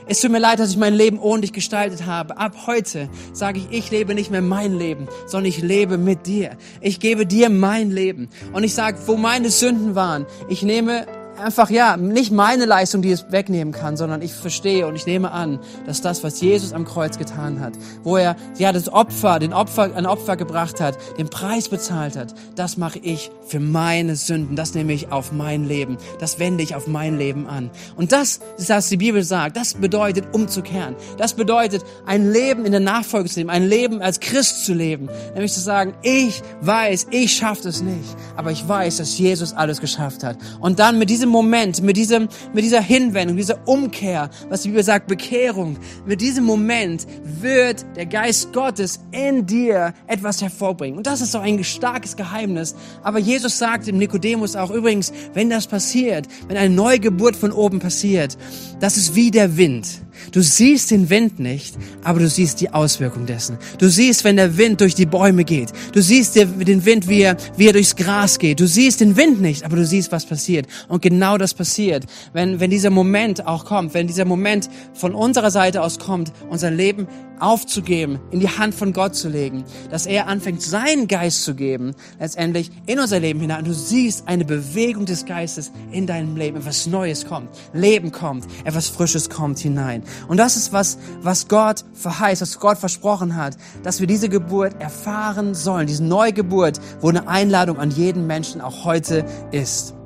Es 0.07 0.23
tut 0.23 0.33
mir 0.33 0.38
leid, 0.38 0.59
dass 0.59 0.71
ich 0.71 0.79
mein 0.79 0.95
Leben 0.95 1.19
ohne 1.19 1.43
dich 1.43 1.53
gestaltet 1.53 2.07
habe. 2.07 2.38
Ab 2.38 2.55
heute 2.67 3.11
sage 3.35 3.61
ich, 3.61 3.79
ich 3.79 3.91
lebe 3.91 4.15
nicht 4.15 4.31
mehr 4.31 4.41
mein 4.41 4.79
Leben, 4.79 5.09
sondern 5.27 5.50
ich 5.50 5.61
lebe 5.61 5.99
mit 5.99 6.27
dir. 6.27 6.57
Ich 6.81 7.00
gebe 7.00 7.27
dir 7.27 7.50
mein 7.50 7.91
Leben. 7.91 8.31
Und 8.55 8.65
ich 8.65 8.75
sage, 8.75 8.97
wo 9.05 9.17
meine 9.17 9.50
Sünden 9.50 9.95
waren, 9.95 10.25
ich 10.49 10.62
nehme 10.62 11.07
einfach, 11.40 11.71
ja, 11.71 11.97
nicht 11.97 12.33
meine 12.33 12.64
Leistung, 12.64 13.02
die 13.02 13.11
es 13.11 13.30
wegnehmen 13.30 13.73
kann, 13.73 13.97
sondern 13.97 14.23
ich 14.23 14.33
verstehe 14.35 14.87
und 14.87 14.97
ich 14.97 15.07
nehme 15.07 15.30
an, 15.30 15.59
dass 15.87 16.00
das, 16.00 16.23
was 16.23 16.40
Jesus 16.40 16.73
am 16.73 16.85
Kreuz 16.85 17.18
getan 17.18 17.61
hat, 17.61 17.75
wo 18.02 18.16
er, 18.16 18.37
ja, 18.59 18.73
das 18.73 18.92
Opfer, 18.92 19.38
den 19.38 19.52
Opfer, 19.52 19.95
ein 19.95 20.07
Opfer 20.07 20.37
gebracht 20.37 20.80
hat, 20.80 20.97
den 21.18 21.28
Preis 21.28 21.68
bezahlt 21.68 22.16
hat, 22.16 22.35
das 22.57 22.76
mache 22.76 22.99
ich 22.99 23.30
für 23.47 23.61
meine 23.61 24.16
Sünden. 24.16 24.57
Das 24.57 24.75
nehme 24.75 24.92
ich 24.92 25.11
auf 25.11 25.33
mein 25.33 25.64
Leben. 25.64 25.97
Das 26.21 26.38
wende 26.38 26.62
ich 26.62 26.75
auf 26.75 26.87
mein 26.87 27.18
Leben 27.18 27.47
an. 27.47 27.71
Und 27.97 28.12
das 28.12 28.40
ist, 28.59 28.68
was 28.68 28.88
die 28.88 28.97
Bibel 28.97 29.23
sagt. 29.23 29.57
Das 29.57 29.75
bedeutet 29.75 30.35
umzukehren. 30.35 30.95
Das 31.16 31.35
bedeutet, 31.35 31.83
ein 32.07 32.30
Leben 32.30 32.64
in 32.64 32.73
der 32.73 32.80
Nachfolge 32.80 33.28
zu 33.28 33.40
leben, 33.40 33.50
ein 33.50 33.68
Leben 33.68 34.02
als 34.02 34.21
Christ 34.21 34.64
zu 34.64 34.75
leben. 34.75 35.09
Nämlich 35.35 35.52
zu 35.52 35.61
sagen, 35.61 35.95
ich 36.02 36.42
weiß, 36.61 37.09
ich 37.11 37.33
schaffe 37.33 37.68
es 37.68 37.83
nicht, 37.83 38.16
aber 38.37 38.50
ich 38.50 38.66
weiß, 38.66 38.99
dass 38.99 39.18
Jesus 39.18 39.52
alles 39.52 39.80
geschafft 39.80 40.25
hat. 40.25 40.37
Und 40.61 40.78
dann 40.78 40.99
mit 40.99 41.11
diesem 41.11 41.28
diesem 41.29 41.33
Moment, 41.33 41.83
mit 41.83 41.97
diesem, 41.97 42.29
mit 42.55 42.65
dieser 42.65 42.81
Hinwendung, 42.81 43.37
dieser 43.37 43.67
Umkehr, 43.67 44.31
was 44.49 44.63
die 44.63 44.69
Bibel 44.69 44.83
sagt, 44.83 45.07
Bekehrung, 45.07 45.77
mit 46.07 46.21
diesem 46.21 46.45
Moment 46.45 47.07
wird 47.23 47.85
der 47.97 48.07
Geist 48.07 48.53
Gottes 48.53 49.01
in 49.13 49.47
dir 49.47 49.93
etwas 50.07 50.41
hervorbringen. 50.41 50.97
Und 50.97 51.07
das 51.07 51.21
ist 51.21 51.35
doch 51.35 51.43
ein 51.43 51.63
starkes 51.63 52.17
Geheimnis. 52.17 52.75
Aber 53.03 53.19
Jesus 53.19 53.59
sagt 53.59 53.87
dem 53.87 53.99
Nikodemus 53.99 54.57
auch 54.57 54.71
übrigens, 54.71 55.13
wenn 55.35 55.51
das 55.51 55.67
passiert, 55.67 56.27
wenn 56.49 56.57
eine 56.57 56.75
Neugeburt 56.75 57.37
von 57.37 57.53
oben 57.53 57.79
passiert, 57.79 58.39
das 58.81 58.97
ist 58.97 59.15
wie 59.15 59.31
der 59.31 59.57
Wind. 59.57 59.87
Du 60.33 60.43
siehst 60.43 60.91
den 60.91 61.11
Wind 61.11 61.39
nicht, 61.39 61.77
aber 62.05 62.21
du 62.21 62.29
siehst 62.29 62.61
die 62.61 62.71
Auswirkung 62.71 63.27
dessen. 63.27 63.59
Du 63.79 63.89
siehst, 63.89 64.25
wenn 64.25 64.37
der 64.37 64.57
Wind 64.57 64.81
durch 64.81 64.95
die 64.95 65.07
Bäume 65.07 65.45
geht. 65.45 65.73
Du 65.93 66.03
siehst 66.03 66.37
den 66.37 66.85
Wind, 66.85 67.09
wie 67.09 67.23
er, 67.23 67.37
wie 67.57 67.67
er 67.67 67.73
durchs 67.73 67.97
Gras 67.97 68.39
geht. 68.39 68.61
Du 68.61 68.67
siehst 68.67 69.01
den 69.01 69.17
Wind 69.17 69.41
nicht, 69.41 69.65
aber 69.65 69.77
du 69.77 69.87
siehst, 69.87 70.13
was 70.13 70.27
passiert. 70.27 70.67
Und 70.89 71.03
genau 71.03 71.39
das 71.39 71.55
passiert, 71.55 72.05
wenn, 72.33 72.61
wenn 72.61 72.71
dieser 72.71 72.91
Moment 72.91 73.47
auch 73.47 73.65
kommt, 73.65 73.95
wenn 73.95 74.07
dieser 74.07 74.25
Moment 74.25 74.69
von 74.95 75.15
unserer 75.15 75.51
Seite 75.51 75.83
aus 75.83 75.99
kommt, 75.99 76.33
unser 76.51 76.71
Leben 76.71 77.07
aufzugeben, 77.40 78.18
in 78.30 78.40
die 78.40 78.49
Hand 78.49 78.75
von 78.75 78.92
Gott 78.92 79.14
zu 79.14 79.28
legen, 79.28 79.64
dass 79.90 80.07
er 80.07 80.26
anfängt, 80.26 80.62
seinen 80.62 81.09
Geist 81.09 81.45
zu 81.45 81.54
geben, 81.54 81.95
letztendlich 82.18 82.71
in 82.87 82.99
unser 82.99 83.21
Leben 83.21 83.40
hinein. 83.40 83.64
Du 83.64 83.75
siehst 83.75 84.28
eine 84.28 84.45
Bewegung 84.45 85.07
des 85.07 85.25
Geistes 85.25 85.73
in 85.92 86.07
deinem 86.07 86.37
Leben. 86.37 86.59
Etwas 86.59 86.87
Neues 86.87 87.26
kommt, 87.26 87.50
Leben 87.73 88.12
kommt, 88.12 88.47
etwas 88.64 88.88
Frisches 88.88 89.30
kommt 89.30 89.59
hinein. 89.59 90.02
Und 90.28 90.37
das 90.37 90.57
ist 90.57 90.73
was, 90.73 90.99
was 91.23 91.49
Gott 91.49 91.85
verheißt, 91.95 92.42
was 92.42 92.61
Gott 92.61 92.78
versprochen 92.78 93.37
hat, 93.37 93.57
dass 93.83 94.00
wir 94.00 94.07
diese 94.07 94.28
Geburt 94.28 94.80
erfahren 94.80 95.54
sollen. 95.54 95.87
Diese 95.87 96.04
Neugeburt, 96.04 96.80
wo 97.00 97.09
eine 97.09 97.28
Einladung 97.28 97.78
an 97.78 97.90
jeden 97.90 98.26
Menschen 98.26 98.61
auch 98.61 98.85
heute 98.85 99.25
ist. 99.52 99.98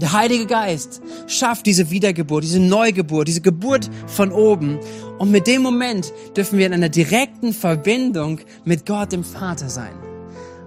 Der 0.00 0.12
Heilige 0.12 0.46
Geist 0.46 1.00
schafft 1.26 1.64
diese 1.64 1.90
Wiedergeburt, 1.90 2.44
diese 2.44 2.60
Neugeburt, 2.60 3.28
diese 3.28 3.40
Geburt 3.40 3.88
von 4.06 4.30
oben. 4.30 4.78
Und 5.18 5.30
mit 5.30 5.46
dem 5.46 5.62
Moment 5.62 6.12
dürfen 6.36 6.58
wir 6.58 6.66
in 6.66 6.74
einer 6.74 6.90
direkten 6.90 7.54
Verbindung 7.54 8.40
mit 8.64 8.84
Gott, 8.84 9.12
dem 9.12 9.24
Vater 9.24 9.70
sein. 9.70 9.94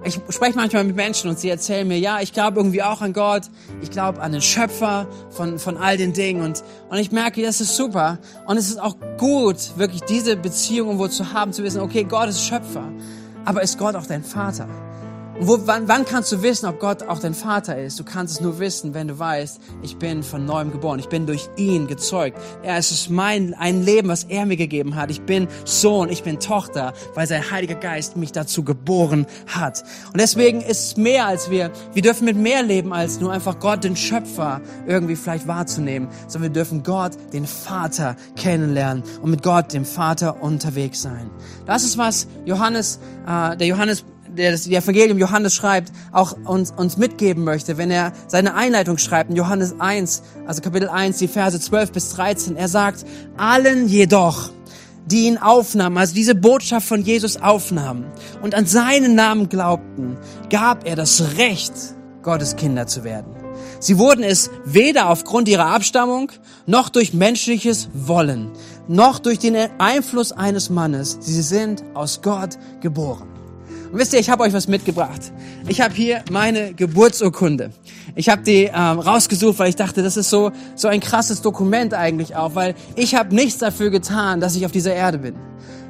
Ich 0.04 0.14
spreche 0.30 0.56
manchmal 0.56 0.86
mit 0.86 0.96
Menschen 0.96 1.30
und 1.30 1.38
sie 1.38 1.50
erzählen 1.50 1.88
mir, 1.88 2.00
ja, 2.00 2.22
ich 2.22 2.32
glaube 2.32 2.58
irgendwie 2.58 2.82
auch 2.82 3.02
an 3.02 3.12
Gott, 3.12 3.44
ich 3.82 3.92
glaube 3.92 4.22
an 4.22 4.32
den 4.32 4.42
Schöpfer 4.42 5.08
von, 5.30 5.60
von 5.60 5.76
all 5.76 5.98
den 5.98 6.14
Dingen 6.14 6.42
und, 6.42 6.64
und 6.90 6.98
ich 6.98 7.12
merke, 7.12 7.42
das 7.42 7.60
ist 7.60 7.76
super 7.76 8.18
und 8.48 8.56
es 8.56 8.70
ist 8.70 8.80
auch 8.80 8.96
gut, 9.18 9.78
wirklich 9.78 10.02
diese 10.04 10.38
Beziehung 10.38 10.88
irgendwo 10.88 11.10
zu 11.10 11.34
haben, 11.34 11.52
zu 11.52 11.64
wissen, 11.64 11.82
okay, 11.82 12.06
Gott 12.06 12.30
ist 12.30 12.42
Schöpfer, 12.42 12.90
aber 13.44 13.62
ist 13.62 13.78
Gott 13.78 13.96
auch 13.96 14.06
dein 14.06 14.24
Vater? 14.24 14.70
Wo, 15.42 15.58
wann, 15.66 15.88
wann 15.88 16.04
kannst 16.04 16.34
du 16.34 16.42
wissen, 16.44 16.66
ob 16.66 16.82
Gott 16.82 17.04
auch 17.04 17.20
dein 17.20 17.34
Vater 17.34 17.82
ist? 17.82 17.98
Du 17.98 18.04
kannst 18.04 18.34
es 18.34 18.42
nur 18.42 18.60
wissen, 18.60 18.94
wenn 18.94 19.08
du 19.08 19.18
weißt, 19.18 19.62
ich 19.82 19.96
bin 19.96 20.22
von 20.22 20.46
neuem 20.46 20.70
geboren. 20.70 21.00
Ich 21.00 21.08
bin 21.08 21.26
durch 21.28 21.48
ihn 21.56 21.88
gezeugt. 21.88 22.38
Er 22.62 22.78
ist 22.78 22.92
es 22.92 23.08
mein, 23.08 23.54
ein 23.54 23.82
Leben, 23.82 24.10
was 24.10 24.26
er 24.26 24.46
mir 24.46 24.58
gegeben 24.58 24.98
hat. 24.98 25.10
Ich 25.10 25.22
bin 25.22 25.48
Sohn, 25.64 26.10
ich 26.10 26.24
bin 26.24 26.42
Tochter, 26.42 26.94
weil 27.14 27.26
sein 27.26 27.52
Heiliger 27.52 27.76
Geist 27.76 28.18
mich 28.18 28.34
dazu 28.34 28.66
geboren 28.66 29.28
hat. 29.48 29.86
Und 30.12 30.20
deswegen 30.20 30.60
ist 30.60 30.88
es 30.88 30.98
mehr 30.98 31.28
als 31.28 31.50
wir, 31.50 31.72
wir 31.94 32.02
dürfen 32.02 32.26
mit 32.26 32.36
mehr 32.36 32.62
leben, 32.62 32.92
als 32.92 33.22
nur 33.22 33.32
einfach 33.32 33.60
Gott, 33.60 33.86
den 33.86 33.96
Schöpfer, 33.96 34.60
irgendwie 34.88 35.16
vielleicht 35.16 35.48
wahrzunehmen, 35.48 36.10
sondern 36.28 36.52
wir 36.52 36.54
dürfen 36.54 36.84
Gott, 36.84 37.14
den 37.32 37.48
Vater, 37.48 38.18
kennenlernen 38.36 39.04
und 39.22 39.32
mit 39.32 39.42
Gott, 39.42 39.72
dem 39.72 39.86
Vater, 39.86 40.44
unterwegs 40.44 41.02
sein. 41.02 41.30
Das 41.66 41.86
ist, 41.86 41.98
was 41.98 42.28
Johannes, 42.44 43.00
äh, 43.26 43.56
der 43.56 43.68
Johannes 43.68 44.04
der 44.36 44.52
das 44.52 44.68
Evangelium 44.68 45.18
Johannes 45.18 45.56
schreibt, 45.56 45.92
auch 46.12 46.36
uns, 46.46 46.72
uns 46.72 46.98
mitgeben 46.98 47.44
möchte, 47.44 47.78
wenn 47.78 47.92
er 47.92 48.14
seine 48.28 48.56
Einleitung 48.56 48.98
schreibt 48.98 49.30
in 49.30 49.36
Johannes 49.36 49.76
1, 49.80 50.24
also 50.46 50.62
Kapitel 50.62 50.90
1, 50.90 51.18
die 51.18 51.28
Verse 51.28 51.60
12 51.60 51.92
bis 51.92 52.14
13. 52.14 52.56
Er 52.56 52.68
sagt, 52.68 53.06
allen 53.38 53.88
jedoch, 53.88 54.52
die 55.06 55.26
ihn 55.28 55.38
aufnahmen, 55.38 55.98
also 55.98 56.14
diese 56.14 56.36
Botschaft 56.36 56.88
von 56.88 57.02
Jesus 57.02 57.42
aufnahmen 57.42 58.06
und 58.42 58.56
an 58.56 58.66
seinen 58.66 59.16
Namen 59.16 59.50
glaubten, 59.50 60.18
gab 60.50 60.88
er 60.88 60.96
das 60.96 61.38
Recht, 61.38 61.74
Gottes 62.22 62.56
Kinder 62.56 62.86
zu 62.86 63.04
werden. 63.04 63.34
Sie 63.80 63.98
wurden 63.98 64.24
es 64.24 64.50
weder 64.66 65.10
aufgrund 65.10 65.48
ihrer 65.48 65.68
Abstammung, 65.68 66.32
noch 66.66 66.90
durch 66.90 67.14
menschliches 67.14 67.90
Wollen, 67.94 68.52
noch 68.88 69.20
durch 69.20 69.40
den 69.40 69.56
Einfluss 69.80 70.32
eines 70.32 70.70
Mannes. 70.70 71.18
Sie 71.22 71.42
sind 71.42 71.84
aus 71.94 72.22
Gott 72.22 72.58
geboren. 72.82 73.39
Und 73.92 73.98
wisst 73.98 74.14
ihr, 74.14 74.20
ich 74.20 74.30
habe 74.30 74.44
euch 74.44 74.54
was 74.54 74.68
mitgebracht. 74.68 75.32
Ich 75.68 75.82
habe 75.82 75.94
hier 75.94 76.24
meine 76.32 76.74
Geburtsurkunde. 76.74 77.72
Ich 78.16 78.30
habe 78.30 78.44
die 78.44 78.70
ähm, 78.74 79.00
rausgesucht, 79.00 79.60
weil 79.60 79.70
ich 79.70 79.76
dachte, 79.76 80.04
das 80.04 80.18
ist 80.18 80.30
so 80.30 80.52
so 80.76 80.88
ein 80.88 81.00
krasses 81.00 81.42
Dokument 81.42 81.94
eigentlich 81.94 82.36
auch, 82.36 82.56
weil 82.56 82.76
ich 82.96 83.16
habe 83.16 83.34
nichts 83.34 83.60
dafür 83.60 83.90
getan, 83.90 84.42
dass 84.42 84.56
ich 84.56 84.66
auf 84.66 84.72
dieser 84.72 84.94
Erde 84.94 85.20
bin. 85.20 85.36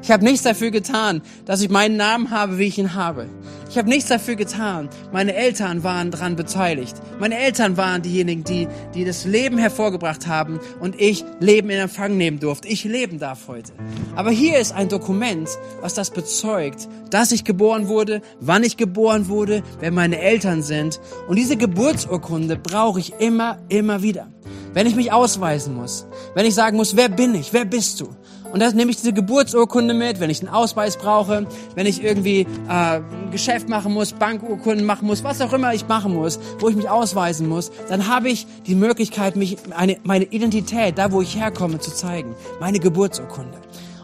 Ich 0.01 0.12
habe 0.12 0.24
nichts 0.24 0.44
dafür 0.44 0.72
getan, 0.72 1.22
dass 1.46 1.62
ich 1.62 1.70
meinen 1.70 1.98
Namen 1.98 2.32
habe, 2.32 2.58
wie 2.58 2.68
ich 2.68 2.77
ihn 2.77 2.94
habe. 2.94 3.27
Ich 3.70 3.77
habe 3.77 3.89
nichts 3.89 4.10
dafür 4.10 4.36
getan. 4.36 4.89
Meine 5.12 5.36
Eltern 5.36 5.84
waren 5.84 6.10
daran 6.10 6.36
beteiligt. 6.36 6.96
Meine 7.20 7.38
Eltern 7.38 7.77
waren 7.77 8.01
diejenigen, 8.01 8.44
die, 8.44 8.68
die 8.96 9.06
das 9.06 9.25
Leben 9.25 9.58
hervorgebracht 9.58 10.25
haben 10.25 10.60
und 10.79 11.00
ich 11.00 11.24
Leben 11.39 11.70
in 11.70 11.79
Empfang 11.79 12.18
nehmen 12.18 12.39
durfte. 12.39 12.68
Ich 12.68 12.84
leben 12.86 13.20
darf 13.20 13.48
heute. 13.48 13.74
Aber 14.15 14.32
hier 14.32 14.58
ist 14.58 14.74
ein 14.74 14.89
Dokument, 14.89 15.50
was 15.82 15.94
das 15.94 16.10
bezeugt, 16.10 16.88
dass 17.12 17.32
ich 17.32 17.44
geboren 17.44 17.88
wurde, 17.88 18.22
wann 18.39 18.63
ich 18.63 18.77
geboren 18.77 19.27
wurde, 19.27 19.62
wer 19.79 19.91
meine 19.91 20.20
Eltern 20.20 20.63
sind. 20.63 21.00
Und 21.27 21.36
diese 21.36 21.58
Geburtsurkunde 21.58 22.56
brauche 22.56 23.00
ich 23.00 23.13
immer, 23.20 23.60
immer 23.68 24.01
wieder. 24.01 24.27
Wenn 24.74 24.88
ich 24.88 24.96
mich 24.96 25.12
ausweisen 25.12 25.75
muss, 25.75 26.08
wenn 26.36 26.46
ich 26.46 26.56
sagen 26.56 26.77
muss, 26.77 26.96
wer 26.96 27.10
bin 27.10 27.36
ich, 27.36 27.53
wer 27.53 27.65
bist 27.65 28.00
du? 28.00 28.10
Und 28.51 28.62
das 28.62 28.74
nehme 28.74 28.89
ich 28.89 28.98
diese 28.98 29.13
Geburtsurkunde 29.13 29.94
mit, 29.94 30.20
wenn 30.20 30.29
ich 30.29 30.39
einen 30.39 30.50
Ausweis 30.50 30.98
brauche, 30.98 31.46
wenn 31.75 31.86
ich 31.86 32.03
irgendwie 32.03 32.41
äh, 32.41 32.48
ein 32.68 33.32
Geschäft 33.32 33.70
machen 33.70 33.94
muss, 33.94 34.13
Bankurkunden 34.13 34.86
machen 34.86 35.08
muss, 35.08 35.24
was 35.24 35.39
auch 35.41 35.53
immer 35.53 35.74
ich 35.74 35.88
machen 35.88 36.13
muss, 36.13 36.39
wo 36.60 36.70
ich 36.70 36.75
mich 36.75 36.89
ausweisen 36.89 37.48
muss, 37.48 37.72
dann 37.89 38.08
habe 38.08 38.29
ich 38.29 38.48
die 38.65 38.75
Möglichkeit, 38.75 39.36
mich 39.36 39.58
eine, 39.75 39.98
meine 40.03 40.25
Identität, 40.25 40.98
da 40.98 41.12
wo 41.12 41.22
ich 41.22 41.36
herkomme, 41.36 41.79
zu 41.79 41.94
zeigen. 41.94 42.36
Meine 42.60 42.79
Geburtsurkunde. 42.79 43.58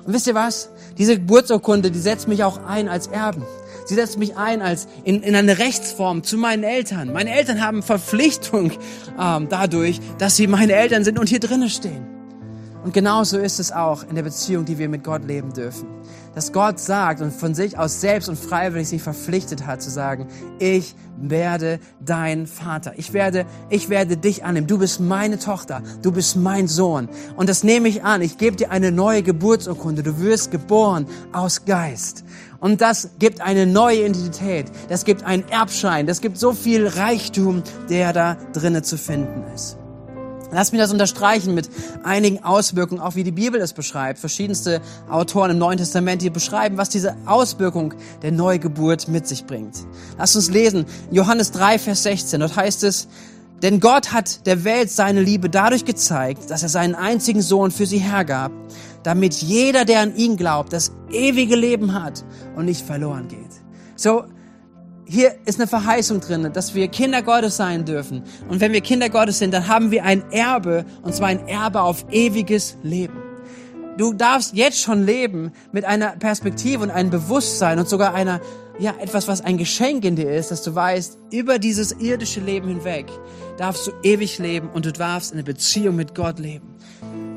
Und 0.06 0.14
wisst 0.14 0.28
ihr 0.28 0.36
was? 0.36 0.70
Diese 0.98 1.16
Geburtsurkunde, 1.16 1.90
die 1.90 2.00
setzt 2.00 2.28
mich 2.28 2.44
auch 2.44 2.64
ein 2.66 2.88
als 2.88 3.08
Erben. 3.08 3.44
Sie 3.86 3.96
setzt 3.96 4.18
mich 4.18 4.38
ein 4.38 4.62
als 4.62 4.88
in, 5.04 5.22
in 5.22 5.36
eine 5.36 5.58
Rechtsform 5.60 6.24
zu 6.24 6.38
meinen 6.38 6.64
Eltern. 6.64 7.14
Meine 7.14 7.32
Eltern 7.32 7.62
haben 7.62 7.84
Verpflichtung 7.84 8.72
ähm, 9.20 9.48
dadurch, 9.50 10.00
dass 10.18 10.36
sie 10.36 10.48
meine 10.48 10.74
Eltern 10.74 11.04
sind 11.04 11.20
und 11.20 11.30
hier 11.30 11.40
drinnen 11.40 11.70
stehen. 11.70 12.15
Und 12.86 12.94
genauso 12.94 13.40
ist 13.40 13.60
es 13.60 13.72
auch 13.72 14.04
in 14.04 14.14
der 14.14 14.22
Beziehung, 14.22 14.64
die 14.64 14.78
wir 14.78 14.88
mit 14.88 15.04
Gott 15.04 15.26
leben 15.26 15.52
dürfen. 15.52 15.88
Dass 16.36 16.54
Gott 16.54 16.80
sagt 16.80 17.20
und 17.20 17.34
von 17.34 17.56
sich 17.56 17.80
aus 17.80 18.00
selbst 18.00 18.30
und 18.30 18.38
freiwillig 18.38 18.88
sich 18.88 19.02
verpflichtet 19.02 19.66
hat 19.66 19.82
zu 19.82 19.90
sagen, 19.90 20.28
ich 20.60 20.94
werde 21.18 21.80
dein 22.00 22.46
Vater. 22.46 22.94
Ich 22.96 23.12
werde, 23.12 23.48
ich 23.72 23.90
werde 23.90 24.18
dich 24.18 24.46
annehmen. 24.46 24.68
Du 24.68 24.78
bist 24.78 25.00
meine 25.00 25.40
Tochter. 25.40 25.82
Du 26.04 26.12
bist 26.12 26.36
mein 26.36 26.68
Sohn. 26.68 27.10
Und 27.36 27.50
das 27.50 27.64
nehme 27.64 27.88
ich 27.88 28.04
an. 28.04 28.22
Ich 28.22 28.38
gebe 28.38 28.56
dir 28.56 28.70
eine 28.70 28.92
neue 28.92 29.24
Geburtsurkunde. 29.24 30.04
Du 30.04 30.20
wirst 30.20 30.52
geboren 30.52 31.08
aus 31.34 31.66
Geist. 31.66 32.24
Und 32.60 32.82
das 32.82 33.10
gibt 33.18 33.42
eine 33.42 33.66
neue 33.66 34.02
Identität. 34.02 34.68
Das 34.90 35.06
gibt 35.06 35.24
einen 35.24 35.50
Erbschein. 35.50 36.06
Das 36.06 36.22
gibt 36.22 36.38
so 36.38 36.54
viel 36.54 36.88
Reichtum, 36.88 37.64
der 37.90 38.14
da 38.14 38.38
drinnen 38.54 38.84
zu 38.84 39.00
finden 39.00 39.44
ist. 39.56 39.76
Lass 40.56 40.72
mich 40.72 40.80
das 40.80 40.94
unterstreichen 40.94 41.54
mit 41.54 41.70
einigen 42.04 42.42
Auswirkungen, 42.42 43.02
auch 43.02 43.16
wie 43.16 43.26
die 43.26 43.34
Bibel 43.34 43.60
es 43.60 43.74
beschreibt. 43.74 44.20
Verschiedenste 44.20 44.80
Autoren 45.10 45.52
im 45.52 45.58
Neuen 45.58 45.78
Testament, 45.78 46.22
die 46.22 46.30
beschreiben, 46.30 46.78
was 46.78 46.88
diese 46.88 47.18
Auswirkung 47.26 47.94
der 48.22 48.32
Neugeburt 48.32 49.10
mit 49.10 49.28
sich 49.28 49.46
bringt. 49.46 49.76
Lass 50.18 50.34
uns 50.34 50.50
lesen, 50.50 50.86
Johannes 51.12 51.52
3, 51.52 51.78
Vers 51.78 52.04
16. 52.04 52.40
Dort 52.40 52.56
heißt 52.56 52.86
es, 52.86 53.10
denn 53.64 53.82
Gott 53.82 54.14
hat 54.14 54.46
der 54.46 54.64
Welt 54.64 54.90
seine 54.90 55.22
Liebe 55.22 55.50
dadurch 55.50 55.84
gezeigt, 55.84 56.50
dass 56.50 56.64
er 56.64 56.70
seinen 56.70 56.96
einzigen 56.96 57.42
Sohn 57.42 57.70
für 57.70 57.86
sie 57.86 57.98
hergab, 57.98 58.54
damit 59.04 59.34
jeder, 59.34 59.84
der 59.84 60.00
an 60.00 60.16
ihn 60.16 60.38
glaubt, 60.38 60.72
das 60.72 60.94
ewige 61.12 61.58
Leben 61.58 62.02
hat 62.02 62.24
und 62.56 62.64
nicht 62.64 62.86
verloren 62.86 63.28
geht. 63.28 63.42
So, 63.98 64.24
hier 65.08 65.36
ist 65.46 65.60
eine 65.60 65.68
Verheißung 65.68 66.20
drin, 66.20 66.50
dass 66.54 66.74
wir 66.74 66.88
Kinder 66.88 67.22
Gottes 67.22 67.58
sein 67.58 67.86
dürfen. 67.86 68.24
Und 68.50 68.60
wenn 68.60 68.74
wir 68.74 68.82
Kinder 68.82 69.10
Gottes 69.10 69.40
sind, 69.40 69.54
dann 69.54 69.68
haben 69.68 69.92
wir 69.92 70.04
ein 70.04 70.32
Erbe, 70.32 70.86
und 71.04 71.14
zwar 71.16 71.28
ein 71.28 71.48
Erbe 71.48 71.82
auf 71.82 72.06
ewiges 72.12 72.78
Leben. 72.84 73.22
Du 73.98 74.14
darfst 74.14 74.54
jetzt 74.56 74.82
schon 74.82 75.06
leben 75.06 75.54
mit 75.72 75.86
einer 75.86 76.18
Perspektive 76.18 76.84
und 76.84 76.92
einem 76.92 77.12
Bewusstsein 77.12 77.80
und 77.80 77.88
sogar 77.88 78.14
einer, 78.14 78.42
ja, 78.78 78.94
etwas, 79.00 79.28
was 79.30 79.40
ein 79.40 79.58
Geschenk 79.58 80.04
in 80.04 80.18
dir 80.18 80.32
ist, 80.32 80.52
dass 80.52 80.64
du 80.64 80.76
weißt, 80.76 81.18
über 81.32 81.60
dieses 81.60 81.94
irdische 81.94 82.42
Leben 82.42 82.68
hinweg 82.68 83.06
darfst 83.58 83.88
du 83.88 83.92
ewig 84.04 84.38
leben 84.40 84.70
und 84.70 84.86
du 84.86 84.92
darfst 84.92 85.32
in 85.32 85.38
eine 85.38 85.46
Beziehung 85.46 85.96
mit 85.96 86.14
Gott 86.14 86.40
leben. 86.40 86.76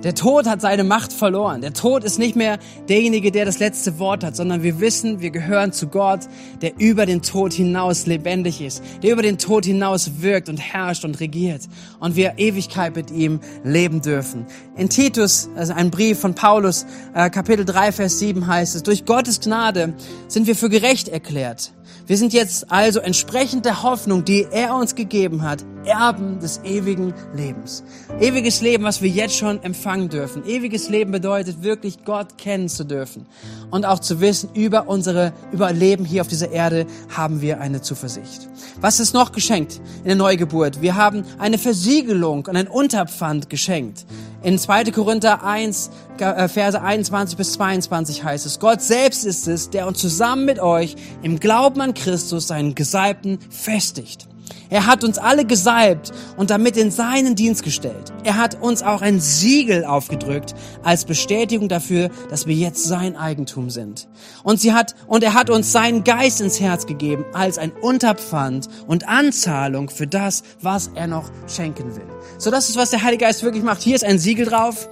Der 0.05 0.15
Tod 0.15 0.47
hat 0.47 0.61
seine 0.61 0.85
Macht 0.85 1.13
verloren. 1.13 1.61
Der 1.61 1.73
Tod 1.73 2.05
ist 2.05 2.21
nicht 2.21 2.37
mehr 2.37 2.61
derjenige, 2.89 3.33
der 3.33 3.45
das 3.45 3.59
letzte 3.59 3.99
Wort 3.99 4.23
hat, 4.23 4.37
sondern 4.37 4.63
wir 4.63 4.79
wissen, 4.79 5.21
wir 5.21 5.31
gehören 5.31 5.73
zu 5.73 5.89
Gott, 5.89 6.21
der 6.63 6.79
über 6.79 7.05
den 7.05 7.21
Tod 7.21 7.53
hinaus 7.53 8.07
lebendig 8.07 8.61
ist, 8.61 8.81
der 9.03 9.11
über 9.11 9.23
den 9.23 9.39
Tod 9.39 9.65
hinaus 9.65 10.21
wirkt 10.21 10.49
und 10.49 10.59
herrscht 10.59 11.05
und 11.05 11.19
regiert 11.19 11.63
und 11.99 12.15
wir 12.15 12.35
Ewigkeit 12.39 12.95
mit 12.95 13.11
ihm 13.11 13.41
leben 13.65 14.01
dürfen. 14.01 14.47
In 14.77 14.89
Titus, 14.89 15.51
also 15.57 15.73
ein 15.73 15.91
Brief 15.91 16.21
von 16.21 16.37
Paulus, 16.37 16.87
äh, 17.15 17.29
Kapitel 17.29 17.65
3, 17.65 17.91
Vers 17.91 18.21
7 18.21 18.47
heißt 18.47 18.77
es, 18.77 18.85
durch 18.85 19.05
Gottes 19.05 19.41
Gnade 19.41 19.95
sind 20.29 20.47
wir 20.47 20.55
für 20.55 20.69
gerecht 20.69 21.09
erklärt. 21.09 21.73
Wir 22.07 22.17
sind 22.17 22.33
jetzt 22.33 22.71
also 22.71 23.01
entsprechend 23.01 23.65
der 23.65 23.83
Hoffnung, 23.83 24.25
die 24.25 24.47
er 24.51 24.75
uns 24.75 24.95
gegeben 24.95 25.43
hat, 25.43 25.65
Erben 25.85 26.41
des 26.41 26.61
ewigen 26.65 27.15
Lebens. 27.35 27.83
Ewiges 28.21 28.61
Leben, 28.61 28.85
was 28.85 29.03
wir 29.03 29.09
jetzt 29.09 29.37
schon 29.37 29.63
empfangen 29.63 30.09
dürfen. 30.09 30.45
Ewiges 30.47 30.89
Leben 30.89 31.13
bedeutet 31.13 31.63
wirklich 31.63 32.05
Gott 32.05 32.37
kennen 32.39 32.69
zu 32.69 32.85
dürfen 32.85 33.27
und 33.71 33.85
auch 33.85 33.99
zu 33.99 34.21
wissen, 34.21 34.51
über 34.55 34.89
unsere 34.89 35.33
Überleben 35.53 36.05
hier 36.05 36.21
auf 36.21 36.29
dieser 36.29 36.51
Erde 36.51 36.87
haben 37.15 37.41
wir 37.41 37.61
eine 37.61 37.81
Zuversicht. 37.81 38.49
Was 38.81 39.01
ist 39.01 39.15
noch 39.15 39.33
geschenkt 39.33 39.81
in 39.99 40.05
der 40.05 40.17
Neugeburt? 40.17 40.83
Wir 40.83 40.97
haben 40.97 41.25
eine 41.39 41.59
Versiegelung 41.59 42.47
und 42.47 42.57
ein 42.57 42.69
Unterpfand 42.69 43.51
geschenkt. 43.51 44.07
In 44.43 44.57
2. 44.57 44.85
Korinther 44.93 45.43
1, 45.43 45.91
äh, 46.19 46.47
Verse 46.47 46.81
21 46.81 47.37
bis 47.37 47.55
22 47.55 48.23
heißt 48.23 48.47
es, 48.47 48.61
Gott 48.61 48.81
selbst 48.81 49.25
ist 49.25 49.49
es, 49.49 49.71
der 49.71 49.89
uns 49.89 49.99
zusammen 49.99 50.45
mit 50.45 50.61
euch 50.61 50.95
im 51.23 51.41
Glauben 51.41 51.81
an 51.81 51.93
Christus 51.93 52.47
seinen 52.47 52.77
Gesalbten 52.77 53.41
festigt. 53.51 54.28
Er 54.71 54.87
hat 54.87 55.05
uns 55.05 55.19
alle 55.19 55.45
gesalbt 55.45 56.13
und 56.37 56.51
damit 56.51 56.77
in 56.77 56.91
seinen 56.91 57.35
Dienst 57.35 57.63
gestellt. 57.63 58.13
Er 58.25 58.37
hat 58.37 58.61
uns 58.61 58.83
auch 58.83 59.01
ein 59.01 59.21
Siegel 59.21 59.85
aufgedrückt 59.85 60.55
als 60.83 61.05
Bestätigung 61.05 61.69
dafür, 61.69 62.11
dass 62.31 62.47
wir 62.47 62.55
jetzt 62.55 62.85
sein 62.85 63.17
Eigentum 63.17 63.71
sind. 63.71 64.09
Und 64.43 64.61
sie 64.61 64.73
hat, 64.73 64.95
und 65.07 65.23
er 65.25 65.35
hat 65.35 65.51
uns 65.51 65.73
seinen 65.73 66.05
Geist 66.05 66.41
ins 66.41 66.61
Herz 66.61 66.87
gegeben 66.87 67.25
als 67.33 67.59
ein 67.59 67.73
Unterpfand 67.73 68.69
und 68.87 69.09
Anzahlung 69.09 69.89
für 69.89 70.07
das, 70.07 70.43
was 70.61 70.91
er 70.95 71.07
noch 71.07 71.31
schenken 71.47 71.97
will. 71.97 72.07
So, 72.39 72.51
das 72.51 72.69
ist, 72.69 72.77
was 72.77 72.91
der 72.91 73.03
Heilige 73.03 73.25
Geist 73.25 73.43
wirklich 73.43 73.65
macht. 73.65 73.83
Hier 73.83 73.95
ist 73.95 74.05
ein 74.05 74.19
Siegel 74.19 74.47
drauf. 74.47 74.89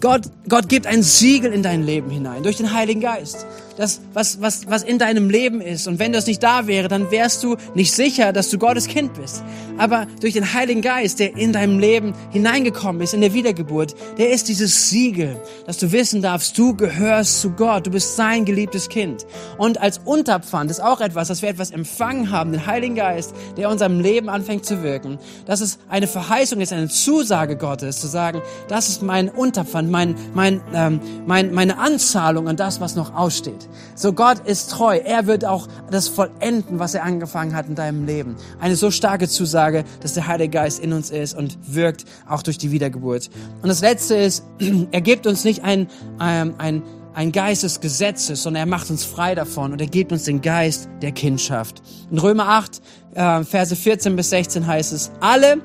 Gott, 0.00 0.22
Gott 0.48 0.68
gibt 0.68 0.86
ein 0.86 1.02
Siegel 1.02 1.52
in 1.52 1.62
dein 1.62 1.82
Leben 1.82 2.10
hinein 2.10 2.42
durch 2.42 2.56
den 2.56 2.72
Heiligen 2.72 3.00
Geist 3.00 3.46
das, 3.76 4.00
was, 4.12 4.40
was, 4.40 4.68
was 4.68 4.82
in 4.82 4.98
deinem 4.98 5.30
Leben 5.30 5.60
ist. 5.60 5.86
Und 5.86 5.98
wenn 5.98 6.12
das 6.12 6.26
nicht 6.26 6.42
da 6.42 6.66
wäre, 6.66 6.88
dann 6.88 7.10
wärst 7.10 7.44
du 7.44 7.56
nicht 7.74 7.92
sicher, 7.92 8.32
dass 8.32 8.50
du 8.50 8.58
Gottes 8.58 8.88
Kind 8.88 9.14
bist. 9.14 9.42
Aber 9.78 10.06
durch 10.20 10.34
den 10.34 10.54
Heiligen 10.54 10.80
Geist, 10.80 11.20
der 11.20 11.36
in 11.36 11.52
deinem 11.52 11.78
Leben 11.78 12.14
hineingekommen 12.30 13.02
ist, 13.02 13.14
in 13.14 13.20
der 13.20 13.34
Wiedergeburt, 13.34 13.94
der 14.18 14.30
ist 14.30 14.48
dieses 14.48 14.88
Siegel, 14.88 15.36
dass 15.66 15.76
du 15.76 15.92
wissen 15.92 16.22
darfst, 16.22 16.56
du 16.56 16.74
gehörst 16.74 17.40
zu 17.40 17.50
Gott, 17.50 17.86
du 17.86 17.90
bist 17.90 18.16
sein 18.16 18.44
geliebtes 18.44 18.88
Kind. 18.88 19.26
Und 19.58 19.80
als 19.80 19.98
Unterpfand 20.04 20.70
ist 20.70 20.82
auch 20.82 21.00
etwas, 21.00 21.28
dass 21.28 21.42
wir 21.42 21.50
etwas 21.50 21.70
empfangen 21.70 22.30
haben, 22.30 22.52
den 22.52 22.66
Heiligen 22.66 22.94
Geist, 22.94 23.34
der 23.56 23.66
in 23.66 23.72
unserem 23.72 24.00
Leben 24.00 24.28
anfängt 24.28 24.64
zu 24.64 24.82
wirken. 24.82 25.18
Dass 25.44 25.60
es 25.60 25.78
eine 25.88 26.06
Verheißung 26.06 26.60
ist, 26.60 26.72
eine 26.72 26.88
Zusage 26.88 27.56
Gottes, 27.56 28.00
zu 28.00 28.06
sagen, 28.06 28.40
das 28.68 28.88
ist 28.88 29.02
mein 29.02 29.28
Unterpfand, 29.28 29.90
mein, 29.90 30.14
mein, 30.34 30.60
ähm, 30.72 31.00
mein, 31.26 31.52
meine 31.52 31.78
Anzahlung 31.78 32.48
an 32.48 32.56
das, 32.56 32.80
was 32.80 32.96
noch 32.96 33.14
aussteht. 33.14 33.65
So 33.94 34.12
Gott 34.12 34.46
ist 34.46 34.70
treu. 34.70 34.96
Er 34.96 35.26
wird 35.26 35.44
auch 35.44 35.68
das 35.90 36.08
vollenden, 36.08 36.78
was 36.78 36.94
er 36.94 37.04
angefangen 37.04 37.54
hat 37.54 37.68
in 37.68 37.74
deinem 37.74 38.06
Leben. 38.06 38.36
Eine 38.60 38.76
so 38.76 38.90
starke 38.90 39.28
Zusage, 39.28 39.84
dass 40.00 40.14
der 40.14 40.26
Heilige 40.26 40.50
Geist 40.50 40.80
in 40.80 40.92
uns 40.92 41.10
ist 41.10 41.36
und 41.36 41.58
wirkt 41.66 42.04
auch 42.28 42.42
durch 42.42 42.58
die 42.58 42.70
Wiedergeburt. 42.70 43.30
Und 43.62 43.68
das 43.68 43.80
Letzte 43.80 44.14
ist, 44.14 44.44
er 44.90 45.00
gibt 45.00 45.26
uns 45.26 45.44
nicht 45.44 45.64
ein, 45.64 45.88
ein, 46.18 46.58
ein 46.58 46.82
ein 47.16 47.32
Geist 47.32 47.62
des 47.62 47.80
Gesetzes, 47.80 48.42
sondern 48.42 48.60
er 48.60 48.66
macht 48.66 48.90
uns 48.90 49.02
frei 49.02 49.34
davon 49.34 49.72
und 49.72 49.80
er 49.80 49.86
gibt 49.86 50.12
uns 50.12 50.24
den 50.24 50.42
Geist 50.42 50.86
der 51.00 51.12
Kindschaft. 51.12 51.80
In 52.10 52.18
Römer 52.18 52.46
8, 52.46 52.82
äh, 53.14 53.42
Verse 53.42 53.74
14 53.74 54.14
bis 54.16 54.28
16 54.28 54.66
heißt 54.66 54.92
es, 54.92 55.10
alle, 55.20 55.62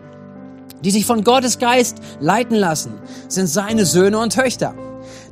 die 0.82 0.92
sich 0.92 1.06
von 1.06 1.26
Gottes 1.26 1.60
Geist 1.60 1.98
leiten 2.22 2.56
lassen, 2.56 2.94
sind 3.28 3.48
seine 3.48 3.86
Söhne 3.86 4.18
und 4.20 4.32
Töchter. 4.32 4.74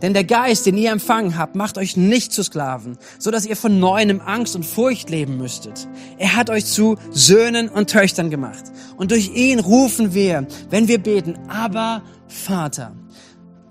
Denn 0.02 0.14
der 0.14 0.24
Geist, 0.24 0.66
den 0.66 0.78
ihr 0.78 0.92
empfangen 0.92 1.38
habt, 1.38 1.56
macht 1.56 1.78
euch 1.78 1.98
nicht 1.98 2.32
zu 2.32 2.44
Sklaven, 2.44 2.98
so 3.18 3.32
dass 3.32 3.46
ihr 3.46 3.56
von 3.56 3.80
neuem 3.80 4.22
Angst 4.22 4.56
und 4.56 4.66
Furcht 4.66 5.10
leben 5.10 5.38
müsstet. 5.38 5.88
Er 6.18 6.36
hat 6.36 6.50
euch 6.50 6.66
zu 6.66 6.98
Söhnen 7.12 7.70
und 7.70 7.90
Töchtern 7.90 8.30
gemacht. 8.30 8.64
Und 8.98 9.12
durch 9.12 9.30
ihn 9.34 9.60
rufen 9.60 10.14
wir, 10.14 10.48
wenn 10.70 10.88
wir 10.88 11.00
beten, 11.00 11.38
aber 11.48 12.02
Vater. 12.28 12.94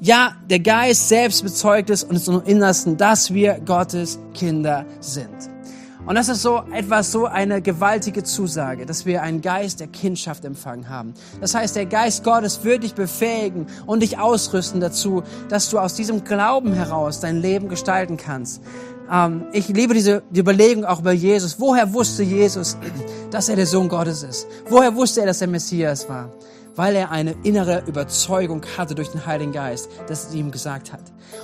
Ja, 0.00 0.36
der 0.48 0.60
Geist 0.60 1.08
selbst 1.08 1.42
bezeugt 1.42 1.90
es 1.90 2.04
und 2.04 2.16
ist 2.16 2.28
im 2.28 2.42
Innersten, 2.44 2.96
dass 2.96 3.34
wir 3.34 3.60
Gottes 3.64 4.18
Kinder 4.32 4.86
sind. 5.00 5.57
Und 6.08 6.14
das 6.14 6.30
ist 6.30 6.40
so 6.40 6.62
etwas, 6.72 7.12
so 7.12 7.26
eine 7.26 7.60
gewaltige 7.60 8.24
Zusage, 8.24 8.86
dass 8.86 9.04
wir 9.04 9.20
einen 9.20 9.42
Geist 9.42 9.80
der 9.80 9.88
Kindschaft 9.88 10.46
empfangen 10.46 10.88
haben. 10.88 11.12
Das 11.42 11.54
heißt, 11.54 11.76
der 11.76 11.84
Geist 11.84 12.24
Gottes 12.24 12.64
wird 12.64 12.82
dich 12.82 12.94
befähigen 12.94 13.66
und 13.84 14.02
dich 14.02 14.18
ausrüsten 14.18 14.80
dazu, 14.80 15.22
dass 15.50 15.68
du 15.68 15.78
aus 15.78 15.92
diesem 15.92 16.24
Glauben 16.24 16.72
heraus 16.72 17.20
dein 17.20 17.42
Leben 17.42 17.68
gestalten 17.68 18.16
kannst. 18.16 18.62
Ähm, 19.12 19.48
ich 19.52 19.68
liebe 19.68 19.92
diese 19.92 20.22
die 20.30 20.40
Überlegung 20.40 20.86
auch 20.86 21.00
über 21.00 21.12
Jesus. 21.12 21.60
Woher 21.60 21.92
wusste 21.92 22.22
Jesus, 22.22 22.78
dass 23.30 23.50
er 23.50 23.56
der 23.56 23.66
Sohn 23.66 23.90
Gottes 23.90 24.22
ist? 24.22 24.46
Woher 24.70 24.96
wusste 24.96 25.20
er, 25.20 25.26
dass 25.26 25.42
er 25.42 25.48
Messias 25.48 26.08
war? 26.08 26.30
Weil 26.78 26.94
er 26.94 27.10
eine 27.10 27.34
innere 27.42 27.82
Überzeugung 27.86 28.64
hatte 28.76 28.94
durch 28.94 29.08
den 29.08 29.26
Heiligen 29.26 29.50
Geist, 29.50 29.90
dass 30.06 30.28
es 30.28 30.34
ihm 30.34 30.52
gesagt 30.52 30.92
hat. 30.92 31.00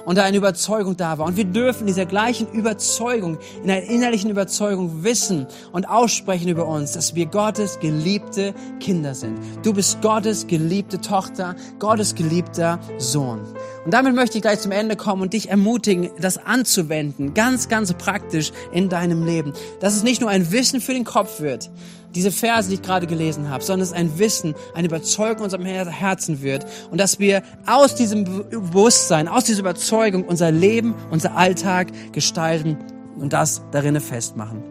Und 0.07 0.17
da 0.17 0.23
eine 0.23 0.37
Überzeugung 0.37 0.97
da 0.97 1.19
war. 1.19 1.27
Und 1.27 1.37
wir 1.37 1.45
dürfen 1.45 1.89
dieser 1.89 2.07
gleichen 2.07 2.47
Überzeugung, 2.53 3.39
in 3.63 3.71
einer 3.71 3.83
innerlichen 3.83 4.31
Überzeugung 4.31 5.03
wissen 5.03 5.49
und 5.73 5.89
aussprechen 5.89 6.49
über 6.49 6.67
uns, 6.67 6.93
dass 6.93 7.17
wir 7.17 7.27
Gottes 7.27 7.81
geliebte 7.81 8.55
Kinder 8.79 9.15
sind. 9.15 9.39
Du 9.65 9.73
bist 9.73 10.01
Gottes 10.03 10.47
geliebte 10.47 11.01
Tochter, 11.01 11.57
Gottes 11.81 12.15
geliebter 12.15 12.79
Sohn. 12.99 13.41
Und 13.85 13.93
damit 13.93 14.15
möchte 14.15 14.39
ich 14.39 14.43
gleich 14.43 14.61
zum 14.61 14.71
Ende 14.71 14.95
kommen 14.95 15.21
und 15.21 15.33
dich 15.33 15.51
ermutigen, 15.51 16.11
das 16.21 16.39
anzuwenden, 16.39 17.35
ganz, 17.35 17.69
ganz 17.69 17.93
praktisch 17.95 18.53
in 18.73 18.89
deinem 18.89 19.27
Leben. 19.27 19.53
Dass 19.81 19.97
es 19.97 20.05
nicht 20.05 20.21
nur 20.21 20.31
ein 20.31 20.53
Wissen 20.53 20.81
für 20.81 20.95
den 20.95 21.05
Kopf 21.05 21.41
wird, 21.41 21.71
diese 22.15 22.31
Verse, 22.31 22.69
die 22.69 22.77
ich 22.77 22.83
gerade 22.83 23.07
gelesen 23.07 23.49
habe, 23.51 23.63
sondern 23.65 23.83
es 23.83 23.93
ein 23.93 24.19
Wissen, 24.19 24.55
eine 24.75 24.87
Überzeugung 24.87 25.39
in 25.39 25.45
unserem 25.45 25.65
Herzen 25.65 26.43
wird 26.43 26.67
und 26.91 26.99
dass 26.99 27.19
wir 27.19 27.43
aus 27.67 27.95
diesem 27.95 28.25
Bewusstsein, 28.25 29.29
aus 29.29 29.45
dieser 29.45 29.61
Überzeugung 29.61 30.25
unser 30.25 30.51
Leben, 30.51 30.95
unser 31.11 31.37
Alltag 31.37 31.89
gestalten 32.13 32.79
und 33.19 33.33
das 33.33 33.63
darin 33.73 34.01
festmachen. 34.01 34.63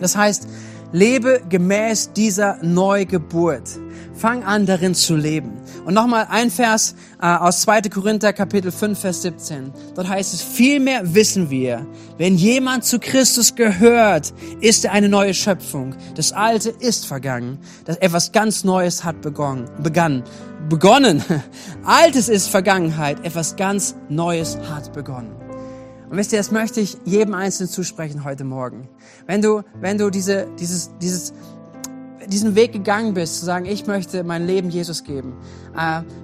Das 0.00 0.16
heißt, 0.16 0.48
lebe 0.92 1.42
gemäß 1.48 2.12
dieser 2.12 2.58
Neugeburt. 2.62 3.78
Fang 4.14 4.44
an, 4.44 4.64
darin 4.64 4.94
zu 4.94 5.14
leben. 5.14 5.52
Und 5.84 5.94
nochmal 5.94 6.26
ein 6.30 6.50
Vers 6.50 6.94
äh, 7.20 7.26
aus 7.26 7.60
2. 7.62 7.82
Korinther 7.82 8.32
Kapitel 8.32 8.72
5, 8.72 8.98
Vers 8.98 9.22
17. 9.22 9.72
Dort 9.94 10.08
heißt 10.08 10.32
es, 10.32 10.42
vielmehr 10.42 11.14
wissen 11.14 11.50
wir, 11.50 11.86
wenn 12.16 12.36
jemand 12.36 12.84
zu 12.84 12.98
Christus 12.98 13.54
gehört, 13.54 14.32
ist 14.60 14.84
er 14.84 14.92
eine 14.92 15.08
neue 15.08 15.34
Schöpfung. 15.34 15.94
Das 16.14 16.32
Alte 16.32 16.70
ist 16.70 17.06
vergangen. 17.06 17.58
Das 17.84 17.98
etwas 17.98 18.32
ganz 18.32 18.64
Neues 18.64 19.04
hat 19.04 19.20
begonnen, 19.20 19.68
begann, 19.82 20.24
begonnen. 20.68 21.22
Altes 21.84 22.28
ist 22.28 22.48
Vergangenheit. 22.48 23.24
Etwas 23.24 23.56
ganz 23.56 23.94
Neues 24.08 24.56
hat 24.70 24.92
begonnen. 24.94 25.45
Und 26.08 26.16
wisst 26.16 26.32
ihr, 26.32 26.38
das 26.38 26.50
möchte 26.50 26.80
ich 26.80 26.96
jedem 27.04 27.34
Einzelnen 27.34 27.68
zusprechen 27.68 28.24
heute 28.24 28.44
Morgen. 28.44 28.88
Wenn 29.26 29.42
du, 29.42 29.62
wenn 29.80 29.98
du 29.98 30.10
diese, 30.10 30.46
dieses, 30.58 30.90
dieses, 30.98 31.32
diesen 32.26 32.54
Weg 32.54 32.72
gegangen 32.72 33.14
bist, 33.14 33.38
zu 33.40 33.44
sagen, 33.44 33.66
ich 33.66 33.86
möchte 33.86 34.22
mein 34.22 34.46
Leben 34.46 34.70
Jesus 34.70 35.02
geben, 35.02 35.34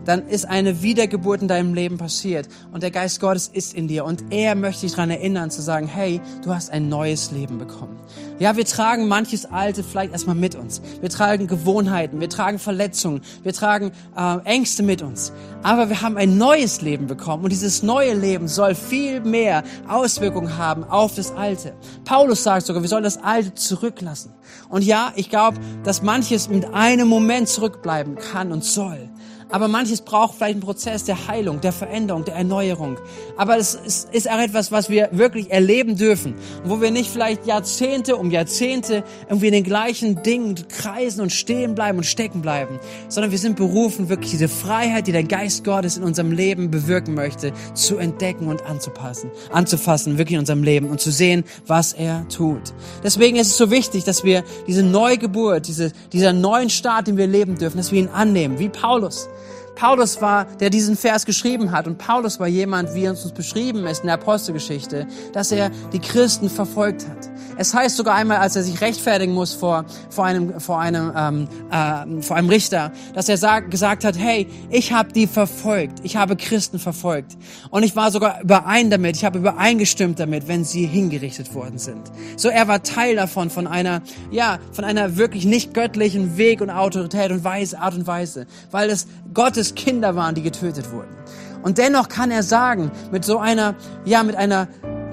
dann 0.05 0.29
ist 0.29 0.49
eine 0.49 0.83
Wiedergeburt 0.83 1.43
in 1.43 1.49
deinem 1.49 1.75
Leben 1.75 1.99
passiert 1.99 2.49
und 2.73 2.83
der 2.83 2.91
Geist 2.91 3.21
Gottes 3.21 3.49
ist 3.49 3.75
in 3.75 3.89
dir 3.89 4.05
und 4.05 4.25
er 4.31 4.55
möchte 4.55 4.83
dich 4.83 4.93
daran 4.93 5.11
erinnern 5.11 5.51
zu 5.51 5.63
sagen, 5.63 5.87
hey, 5.87 6.21
du 6.43 6.55
hast 6.55 6.71
ein 6.71 6.89
neues 6.89 7.31
Leben 7.31 7.59
bekommen. 7.59 7.99
Ja, 8.39 8.57
wir 8.57 8.65
tragen 8.65 9.09
manches 9.09 9.47
Alte 9.47 9.85
vielleicht 9.85 10.13
erstmal 10.13 10.35
mit 10.35 10.55
uns. 10.55 10.83
Wir 11.01 11.09
tragen 11.09 11.47
Gewohnheiten, 11.47 12.21
wir 12.21 12.29
tragen 12.29 12.59
Verletzungen, 12.59 13.21
wir 13.43 13.53
tragen 13.53 13.93
äh, 14.17 14.39
Ängste 14.45 14.83
mit 14.83 15.03
uns. 15.03 15.33
Aber 15.63 15.89
wir 15.89 16.03
haben 16.03 16.17
ein 16.17 16.39
neues 16.39 16.83
Leben 16.83 17.07
bekommen 17.07 17.45
und 17.45 17.51
dieses 17.51 17.83
neue 17.83 18.15
Leben 18.15 18.49
soll 18.49 18.75
viel 18.75 19.21
mehr 19.21 19.63
Auswirkungen 19.87 20.59
haben 20.59 20.83
auf 20.85 21.15
das 21.15 21.31
Alte. 21.33 21.75
Paulus 22.05 22.43
sagt 22.43 22.67
sogar, 22.67 22.83
wir 22.83 22.89
sollen 22.89 23.05
das 23.05 23.23
Alte 23.23 23.55
zurücklassen. 23.55 24.33
Und 24.69 24.83
ja, 24.83 25.13
ich 25.17 25.31
glaube, 25.31 25.59
dass 25.85 26.03
manches 26.03 26.49
mit 26.49 26.73
einem 26.73 27.07
Moment 27.09 27.49
zurückbleiben 27.49 28.17
kann 28.17 28.53
und 28.53 28.65
soll. 28.65 29.09
Aber 29.53 29.69
manches 29.69 30.01
braucht 30.01 30.35
vielleicht 30.35 30.55
einen 30.55 30.63
Prozess 30.63 31.05
der 31.05 31.29
Heilung, 31.29 31.61
der 31.61 31.73
Veränderung, 31.73 32.25
der 32.25 32.35
Erneuerung. 32.35 32.97
Aber 33.37 33.59
es 33.59 33.75
ist, 33.75 34.31
auch 34.31 34.39
etwas, 34.39 34.73
was 34.73 34.89
wir 34.89 35.11
wirklich 35.13 35.51
erleben 35.51 35.97
dürfen, 35.97 36.35
wo 36.65 36.81
wir 36.81 36.91
nicht 36.91 37.11
vielleicht 37.11 37.47
Jahrzehnte 37.47 38.17
um 38.17 38.31
Jahrzehnte 38.31 39.05
irgendwie 39.29 39.49
in 39.49 39.53
den 39.53 39.65
gleichen 39.65 40.23
Dingen 40.23 40.57
kreisen 40.69 41.21
und 41.21 41.31
stehen 41.31 41.75
bleiben 41.75 41.99
und 41.99 42.05
stecken 42.05 42.41
bleiben, 42.41 42.81
sondern 43.09 43.31
wir 43.31 43.39
sind 43.39 43.57
berufen, 43.57 44.09
wirklich 44.09 44.31
diese 44.31 44.49
Freiheit, 44.49 45.07
die 45.07 45.13
der 45.13 45.25
Geist 45.25 45.65
Gottes 45.65 45.99
in 45.99 46.03
unserem 46.03 46.33
Leben 46.33 46.71
bewirken 46.71 47.15
möchte, 47.15 47.53
zu 47.75 47.99
entdecken 47.99 48.49
und 48.49 48.65
anzupassen, 48.65 49.31
anzufassen, 49.53 50.17
wirklich 50.17 50.35
in 50.35 50.41
unserem 50.41 50.63
Leben 50.63 50.89
und 50.89 51.01
zu 51.01 51.11
sehen, 51.11 51.45
was 51.67 51.93
er 51.93 52.27
tut. 52.29 52.73
Deswegen 53.05 53.37
ist 53.37 53.49
es 53.49 53.57
so 53.59 53.71
wichtig, 53.71 54.05
dass 54.05 54.25
wir 54.25 54.45
diese 54.67 54.83
Neugeburt, 54.83 55.69
diese, 55.69 55.93
dieser 56.13 56.33
neuen 56.33 56.71
Start, 56.71 57.07
den 57.07 57.19
wir 57.19 57.27
leben 57.27 57.59
dürfen, 57.59 57.77
dass 57.77 57.93
wir 57.93 58.01
ihn 58.01 58.09
annehmen, 58.09 58.59
wie 58.59 58.71
Paulus. 58.71 59.29
Paulus 59.75 60.21
war, 60.21 60.45
der 60.45 60.71
diesen 60.71 60.97
Vers 60.97 61.27
geschrieben 61.27 61.73
hat. 61.73 61.87
Und 61.87 61.99
Paulus 61.99 62.39
war 62.39 62.49
jemand, 62.49 62.95
wie 62.95 63.09
uns 63.09 63.31
beschrieben 63.33 63.87
ist 63.87 64.01
in 64.01 64.07
der 64.07 64.15
Apostelgeschichte, 64.15 65.07
dass 65.33 65.53
er 65.53 65.71
die 65.93 65.99
Christen 65.99 66.51
verfolgt 66.51 67.07
hat. 67.09 67.31
Es 67.57 67.75
heißt 67.75 67.97
sogar 67.97 68.15
einmal, 68.15 68.39
als 68.39 68.57
er 68.57 68.63
sich 68.63 68.81
rechtfertigen 68.81 69.35
muss 69.35 69.53
vor, 69.53 69.85
vor, 70.11 70.25
einem, 70.25 70.59
vor, 70.61 70.81
einem, 70.81 71.13
ähm, 71.17 71.49
äh, 71.71 72.23
vor 72.23 72.37
einem 72.37 72.49
Richter, 72.49 72.93
dass 73.15 73.29
er 73.29 73.37
sag, 73.37 73.71
gesagt 73.71 74.05
hat, 74.05 74.19
hey, 74.19 74.47
ich 74.71 74.93
habe 74.93 75.13
die 75.13 75.27
verfolgt, 75.27 76.01
ich 76.03 76.17
habe 76.17 76.37
Christen 76.37 76.79
verfolgt. 76.79 77.37
Und 77.71 77.83
ich 77.83 77.95
war 77.95 78.11
sogar 78.11 78.41
überein 78.43 78.91
damit, 78.91 79.17
ich 79.17 79.25
habe 79.25 79.39
übereingestimmt 79.39 80.19
damit, 80.19 80.49
wenn 80.49 80.65
sie 80.65 80.87
hingerichtet 80.87 81.55
worden 81.55 81.79
sind. 81.79 82.01
So 82.37 82.49
er 82.49 82.69
war 82.69 82.83
Teil 82.83 83.17
davon, 83.17 83.51
von 83.51 83.67
einer, 83.67 84.03
ja, 84.31 84.59
von 84.73 84.85
einer 84.85 85.17
wirklich 85.17 85.45
nicht 85.45 85.75
göttlichen 85.75 86.37
Weg 86.37 86.61
und 86.61 86.71
Autorität 86.71 87.31
und 87.31 87.45
Weise, 87.45 87.79
Art 87.79 87.95
und 87.95 88.07
Weise, 88.07 88.47
weil 88.71 88.91
es 88.91 89.07
Gottes 89.35 89.75
Kinder 89.75 90.17
waren, 90.17 90.35
die 90.35 90.43
getötet 90.43 90.93
wurden. 90.93 91.15
Und 91.63 91.79
dennoch 91.79 92.09
kann 92.09 92.31
er 92.31 92.43
sagen, 92.43 92.91
mit 93.11 93.25
so 93.25 93.39
einer, 93.39 93.75
ja, 94.05 94.23
mit 94.23 94.37
einer 94.37 94.69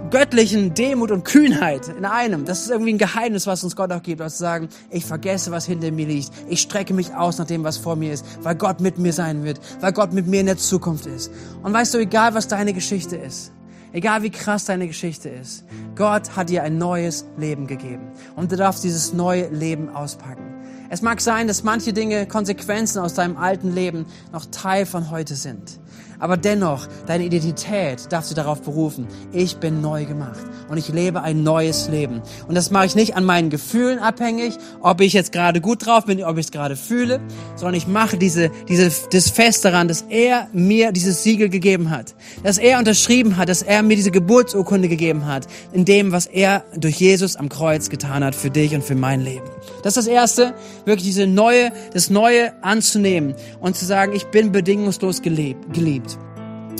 göttlichen 0.09 0.73
Demut 0.73 1.11
und 1.11 1.23
Kühnheit 1.23 1.87
in 1.89 2.05
einem. 2.05 2.45
Das 2.45 2.61
ist 2.61 2.69
irgendwie 2.69 2.93
ein 2.93 2.97
Geheimnis, 2.97 3.47
was 3.47 3.63
uns 3.63 3.75
Gott 3.75 3.91
auch 3.91 4.01
gibt, 4.01 4.21
also 4.21 4.33
zu 4.33 4.39
sagen, 4.39 4.69
ich 4.89 5.05
vergesse, 5.05 5.51
was 5.51 5.65
hinter 5.65 5.91
mir 5.91 6.07
liegt. 6.07 6.31
Ich 6.47 6.61
strecke 6.61 6.93
mich 6.93 7.13
aus 7.13 7.37
nach 7.37 7.45
dem, 7.45 7.63
was 7.63 7.77
vor 7.77 7.95
mir 7.95 8.13
ist, 8.13 8.25
weil 8.41 8.55
Gott 8.55 8.81
mit 8.81 8.97
mir 8.97 9.13
sein 9.13 9.43
wird, 9.43 9.59
weil 9.81 9.93
Gott 9.93 10.13
mit 10.13 10.27
mir 10.27 10.39
in 10.39 10.47
der 10.47 10.57
Zukunft 10.57 11.05
ist. 11.05 11.31
Und 11.61 11.73
weißt 11.73 11.93
du, 11.93 11.99
egal 11.99 12.33
was 12.33 12.47
deine 12.47 12.73
Geschichte 12.73 13.15
ist, 13.15 13.51
egal 13.93 14.23
wie 14.23 14.31
krass 14.31 14.65
deine 14.65 14.87
Geschichte 14.87 15.29
ist, 15.29 15.65
Gott 15.95 16.35
hat 16.35 16.49
dir 16.49 16.63
ein 16.63 16.77
neues 16.77 17.25
Leben 17.37 17.67
gegeben. 17.67 18.07
Und 18.35 18.51
du 18.51 18.55
darfst 18.55 18.83
dieses 18.83 19.13
neue 19.13 19.49
Leben 19.49 19.89
auspacken. 19.89 20.58
Es 20.91 21.03
mag 21.03 21.21
sein, 21.21 21.47
dass 21.47 21.63
manche 21.63 21.93
Dinge, 21.93 22.25
Konsequenzen 22.25 22.99
aus 22.99 23.13
deinem 23.13 23.37
alten 23.37 23.71
Leben 23.71 24.07
noch 24.33 24.45
Teil 24.45 24.87
von 24.87 25.11
heute 25.11 25.35
sind. 25.35 25.79
Aber 26.19 26.37
dennoch, 26.37 26.87
deine 27.07 27.25
Identität 27.25 28.11
darfst 28.11 28.31
du 28.31 28.35
darauf 28.35 28.61
berufen. 28.61 29.07
Ich 29.31 29.57
bin 29.57 29.81
neu 29.81 30.05
gemacht 30.05 30.39
und 30.69 30.77
ich 30.77 30.89
lebe 30.89 31.21
ein 31.21 31.43
neues 31.43 31.87
Leben. 31.89 32.21
Und 32.47 32.55
das 32.55 32.71
mache 32.71 32.85
ich 32.85 32.95
nicht 32.95 33.15
an 33.15 33.23
meinen 33.23 33.49
Gefühlen 33.49 33.99
abhängig, 33.99 34.57
ob 34.81 35.01
ich 35.01 35.13
jetzt 35.13 35.31
gerade 35.31 35.61
gut 35.61 35.85
drauf 35.85 36.05
bin, 36.05 36.23
ob 36.23 36.37
ich 36.37 36.47
es 36.47 36.51
gerade 36.51 36.75
fühle, 36.75 37.19
sondern 37.55 37.75
ich 37.75 37.87
mache 37.87 38.17
diese, 38.17 38.51
diese, 38.67 38.91
das 39.11 39.29
Fest 39.29 39.65
daran, 39.65 39.87
dass 39.87 40.03
er 40.09 40.47
mir 40.53 40.91
dieses 40.91 41.23
Siegel 41.23 41.49
gegeben 41.49 41.89
hat. 41.89 42.15
Dass 42.43 42.57
er 42.57 42.79
unterschrieben 42.79 43.37
hat, 43.37 43.49
dass 43.49 43.61
er 43.61 43.81
mir 43.81 43.95
diese 43.95 44.11
Geburtsurkunde 44.11 44.89
gegeben 44.89 45.25
hat, 45.25 45.47
in 45.71 45.85
dem, 45.85 46.11
was 46.11 46.25
er 46.25 46.63
durch 46.75 46.99
Jesus 46.99 47.35
am 47.35 47.49
Kreuz 47.49 47.89
getan 47.89 48.23
hat 48.23 48.35
für 48.35 48.49
dich 48.49 48.75
und 48.75 48.83
für 48.83 48.95
mein 48.95 49.21
Leben. 49.21 49.45
Das 49.83 49.95
ist 49.95 50.05
das 50.05 50.07
Erste, 50.07 50.53
wirklich 50.85 51.05
diese 51.05 51.27
neue, 51.27 51.71
das 51.93 52.09
Neue 52.09 52.51
anzunehmen 52.63 53.35
und 53.59 53.75
zu 53.75 53.85
sagen, 53.85 54.13
ich 54.13 54.25
bin 54.25 54.51
bedingungslos 54.51 55.21
geliebt. 55.21 56.08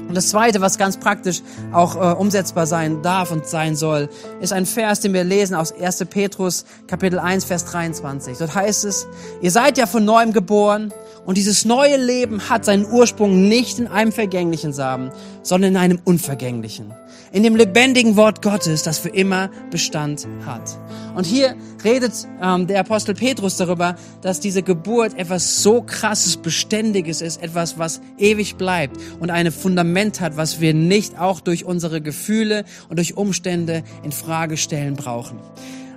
Und 0.10 0.15
das 0.15 0.30
Zweite, 0.30 0.60
was 0.60 0.80
ganz 0.80 0.98
praktisch 0.98 1.43
auch 1.72 1.95
äh, 1.95 2.15
umsetzbar 2.15 2.65
sein 2.65 3.04
darf 3.04 3.32
und 3.32 3.45
sein 3.45 3.76
soll, 3.76 4.10
ist 4.41 4.52
ein 4.52 4.65
Vers, 4.65 5.02
den 5.02 5.13
wir 5.13 5.24
lesen 5.24 5.54
aus 5.54 5.72
1. 5.72 6.04
Petrus 6.10 6.65
Kapitel 6.88 7.19
1, 7.19 7.45
Vers 7.45 7.65
23. 7.65 8.39
Dort 8.39 8.56
heißt 8.56 8.86
es, 8.86 9.08
ihr 9.41 9.52
seid 9.52 9.78
ja 9.78 9.86
von 9.86 10.04
neuem 10.04 10.34
geboren 10.34 10.91
und 11.28 11.38
dieses 11.38 11.63
neue 11.63 11.95
Leben 11.95 12.50
hat 12.50 12.65
seinen 12.65 12.91
Ursprung 12.91 13.48
nicht 13.48 13.78
in 13.78 13.86
einem 13.86 14.12
vergänglichen 14.12 14.74
Samen, 14.74 15.12
sondern 15.43 15.74
in 15.74 15.78
einem 15.78 16.00
unvergänglichen. 16.04 16.91
In 17.31 17.43
dem 17.43 17.55
lebendigen 17.55 18.15
Wort 18.15 18.41
Gottes, 18.41 18.83
das 18.83 18.97
für 18.97 19.09
immer 19.09 19.49
Bestand 19.69 20.27
hat. 20.45 20.79
Und 21.15 21.25
hier 21.25 21.55
redet 21.83 22.27
ähm, 22.41 22.67
der 22.67 22.79
Apostel 22.79 23.13
Petrus 23.13 23.57
darüber, 23.57 23.95
dass 24.21 24.39
diese 24.39 24.63
Geburt 24.63 25.17
etwas 25.17 25.61
so 25.61 25.81
krasses, 25.81 26.37
beständiges 26.37 27.21
ist, 27.21 27.41
etwas, 27.41 27.77
was 27.77 28.01
ewig 28.17 28.55
bleibt 28.55 28.97
und 29.19 29.29
eine 29.29 29.51
Fundament 29.51 30.21
hat, 30.21 30.37
was 30.37 30.59
wir 30.59 30.73
nicht 30.73 31.19
auch 31.19 31.39
durch 31.39 31.65
unsere 31.65 32.01
Gefühle 32.01 32.65
und 32.89 32.97
durch 32.97 33.15
Umstände 33.15 33.83
in 34.03 34.11
Frage 34.11 34.57
stellen 34.57 34.95
brauchen. 34.95 35.39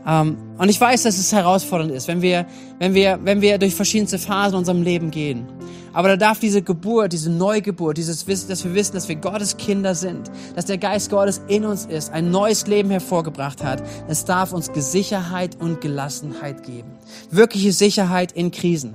Ähm, 0.07 0.37
und 0.59 0.69
ich 0.69 0.81
weiß, 0.81 1.03
dass 1.03 1.19
es 1.19 1.33
herausfordernd 1.33 1.93
ist, 1.93 2.09
wenn 2.09 2.23
wir, 2.23 2.47
wenn 2.79 2.95
wir, 2.95 3.19
wenn 3.23 3.41
wir 3.41 3.59
durch 3.59 3.75
verschiedenste 3.75 4.19
Phasen 4.19 4.55
in 4.55 4.59
unserem 4.59 4.83
Leben 4.83 5.11
gehen. 5.11 5.47
Aber 5.93 6.09
da 6.09 6.17
darf 6.17 6.39
diese 6.39 6.63
Geburt, 6.63 7.13
diese 7.13 7.31
Neugeburt, 7.31 7.99
dieses 7.99 8.27
Wissen, 8.27 8.49
dass 8.49 8.65
wir 8.65 8.75
wissen, 8.75 8.95
dass 8.95 9.09
wir 9.09 9.17
Gottes 9.17 9.59
Kinder 9.59 9.95
sind, 9.95 10.31
dass 10.57 10.65
der 10.65 10.79
Geist 10.79 11.11
Gottes 11.11 11.43
in 11.49 11.67
uns 11.67 11.85
ist, 11.85 12.13
ein 12.13 12.31
neues 12.31 12.67
Leben 12.67 12.91
hervorgebracht 12.91 13.63
hat. 13.63 13.83
Es 14.09 14.25
darf 14.25 14.53
uns 14.53 14.71
Sicherheit 14.75 15.61
und 15.61 15.81
Gelassenheit 15.81 16.63
geben. 16.63 16.93
Wirkliche 17.31 17.73
Sicherheit 17.73 18.33
in 18.33 18.51
Krisen, 18.51 18.95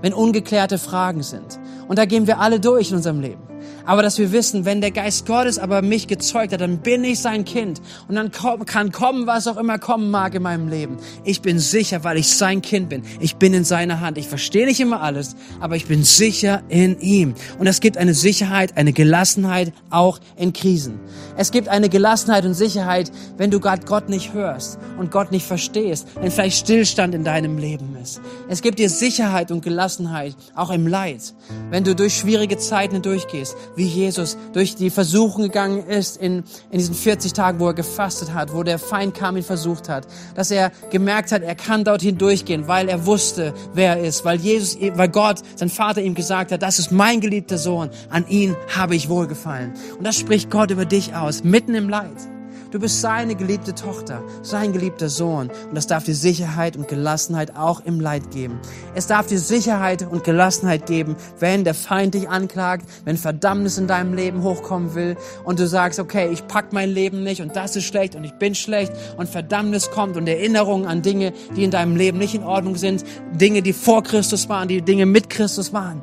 wenn 0.00 0.14
ungeklärte 0.14 0.78
Fragen 0.78 1.22
sind. 1.22 1.58
Und 1.86 1.98
da 1.98 2.06
gehen 2.06 2.26
wir 2.26 2.40
alle 2.40 2.60
durch 2.60 2.90
in 2.90 2.96
unserem 2.96 3.20
Leben 3.20 3.47
aber 3.88 4.02
dass 4.02 4.18
wir 4.18 4.32
wissen, 4.32 4.66
wenn 4.66 4.82
der 4.82 4.90
Geist 4.90 5.24
Gottes 5.24 5.58
aber 5.58 5.80
mich 5.80 6.08
gezeugt 6.08 6.52
hat, 6.52 6.60
dann 6.60 6.76
bin 6.76 7.02
ich 7.04 7.20
sein 7.20 7.46
Kind 7.46 7.80
und 8.06 8.16
dann 8.16 8.30
kann 8.30 8.92
kommen, 8.92 9.26
was 9.26 9.46
auch 9.46 9.56
immer 9.56 9.78
kommen 9.78 10.10
mag 10.10 10.34
in 10.34 10.42
meinem 10.42 10.68
Leben. 10.68 10.98
Ich 11.24 11.40
bin 11.40 11.58
sicher, 11.58 12.04
weil 12.04 12.18
ich 12.18 12.28
sein 12.28 12.60
Kind 12.60 12.90
bin. 12.90 13.02
Ich 13.18 13.36
bin 13.36 13.54
in 13.54 13.64
seiner 13.64 14.00
Hand. 14.00 14.18
Ich 14.18 14.28
verstehe 14.28 14.66
nicht 14.66 14.78
immer 14.78 15.00
alles, 15.00 15.36
aber 15.58 15.74
ich 15.74 15.86
bin 15.86 16.04
sicher 16.04 16.62
in 16.68 17.00
ihm. 17.00 17.34
Und 17.58 17.66
es 17.66 17.80
gibt 17.80 17.96
eine 17.96 18.12
Sicherheit, 18.12 18.76
eine 18.76 18.92
Gelassenheit 18.92 19.72
auch 19.88 20.18
in 20.36 20.52
Krisen. 20.52 21.00
Es 21.38 21.50
gibt 21.50 21.68
eine 21.68 21.88
Gelassenheit 21.88 22.44
und 22.44 22.52
Sicherheit, 22.52 23.10
wenn 23.38 23.50
du 23.50 23.58
Gott, 23.58 23.86
Gott 23.86 24.10
nicht 24.10 24.34
hörst 24.34 24.78
und 24.98 25.10
Gott 25.10 25.32
nicht 25.32 25.46
verstehst, 25.46 26.08
wenn 26.20 26.30
vielleicht 26.30 26.58
Stillstand 26.58 27.14
in 27.14 27.24
deinem 27.24 27.56
Leben 27.56 27.96
ist. 28.02 28.20
Es 28.50 28.60
gibt 28.60 28.80
dir 28.80 28.90
Sicherheit 28.90 29.50
und 29.50 29.64
Gelassenheit 29.64 30.36
auch 30.54 30.68
im 30.70 30.86
Leid, 30.86 31.32
wenn 31.70 31.84
du 31.84 31.94
durch 31.94 32.18
schwierige 32.18 32.58
Zeiten 32.58 32.96
hindurchgehst, 32.96 33.56
wie 33.78 33.86
Jesus 33.86 34.36
durch 34.52 34.76
die 34.76 34.90
Versuchung 34.90 35.44
gegangen 35.44 35.86
ist 35.86 36.16
in, 36.16 36.44
in 36.70 36.78
diesen 36.78 36.94
40 36.94 37.32
Tagen, 37.32 37.60
wo 37.60 37.68
er 37.68 37.74
gefastet 37.74 38.34
hat, 38.34 38.52
wo 38.52 38.62
der 38.62 38.78
Feind 38.78 39.14
kam, 39.14 39.36
ihn 39.36 39.42
versucht 39.42 39.88
hat, 39.88 40.06
dass 40.34 40.50
er 40.50 40.70
gemerkt 40.90 41.32
hat, 41.32 41.42
er 41.42 41.54
kann 41.54 41.84
dorthin 41.84 42.18
durchgehen, 42.18 42.68
weil 42.68 42.88
er 42.88 43.06
wusste, 43.06 43.54
wer 43.72 43.96
er 43.96 44.04
ist, 44.04 44.24
weil 44.24 44.38
Jesus, 44.38 44.76
weil 44.94 45.08
Gott, 45.08 45.38
sein 45.56 45.70
Vater 45.70 46.02
ihm 46.02 46.14
gesagt 46.14 46.52
hat, 46.52 46.62
das 46.62 46.78
ist 46.78 46.92
mein 46.92 47.20
geliebter 47.20 47.56
Sohn, 47.56 47.90
an 48.10 48.26
ihn 48.28 48.56
habe 48.76 48.96
ich 48.96 49.08
wohlgefallen. 49.08 49.72
Und 49.96 50.06
das 50.06 50.18
spricht 50.18 50.50
Gott 50.50 50.70
über 50.70 50.84
dich 50.84 51.14
aus, 51.14 51.44
mitten 51.44 51.74
im 51.74 51.88
Leid. 51.88 52.37
Du 52.70 52.78
bist 52.78 53.00
seine 53.00 53.34
geliebte 53.34 53.74
Tochter, 53.74 54.22
sein 54.42 54.74
geliebter 54.74 55.08
Sohn. 55.08 55.50
Und 55.70 55.74
das 55.74 55.86
darf 55.86 56.04
dir 56.04 56.14
Sicherheit 56.14 56.76
und 56.76 56.86
Gelassenheit 56.86 57.56
auch 57.56 57.80
im 57.80 57.98
Leid 57.98 58.30
geben. 58.30 58.60
Es 58.94 59.06
darf 59.06 59.26
dir 59.26 59.38
Sicherheit 59.38 60.02
und 60.02 60.22
Gelassenheit 60.22 60.84
geben, 60.84 61.16
wenn 61.38 61.64
der 61.64 61.72
Feind 61.72 62.12
dich 62.12 62.28
anklagt, 62.28 62.84
wenn 63.06 63.16
Verdammnis 63.16 63.78
in 63.78 63.86
deinem 63.86 64.12
Leben 64.12 64.42
hochkommen 64.42 64.94
will 64.94 65.16
und 65.44 65.58
du 65.58 65.66
sagst, 65.66 65.98
okay, 65.98 66.28
ich 66.30 66.46
pack 66.46 66.74
mein 66.74 66.90
Leben 66.90 67.22
nicht 67.22 67.40
und 67.40 67.56
das 67.56 67.74
ist 67.74 67.84
schlecht 67.84 68.14
und 68.14 68.24
ich 68.24 68.34
bin 68.34 68.54
schlecht 68.54 68.92
und 69.16 69.30
Verdammnis 69.30 69.90
kommt 69.90 70.18
und 70.18 70.28
Erinnerungen 70.28 70.86
an 70.86 71.00
Dinge, 71.00 71.32
die 71.56 71.64
in 71.64 71.70
deinem 71.70 71.96
Leben 71.96 72.18
nicht 72.18 72.34
in 72.34 72.42
Ordnung 72.42 72.76
sind, 72.76 73.02
Dinge, 73.32 73.62
die 73.62 73.72
vor 73.72 74.02
Christus 74.02 74.50
waren, 74.50 74.68
die 74.68 74.82
Dinge 74.82 75.06
mit 75.06 75.30
Christus 75.30 75.72
waren. 75.72 76.02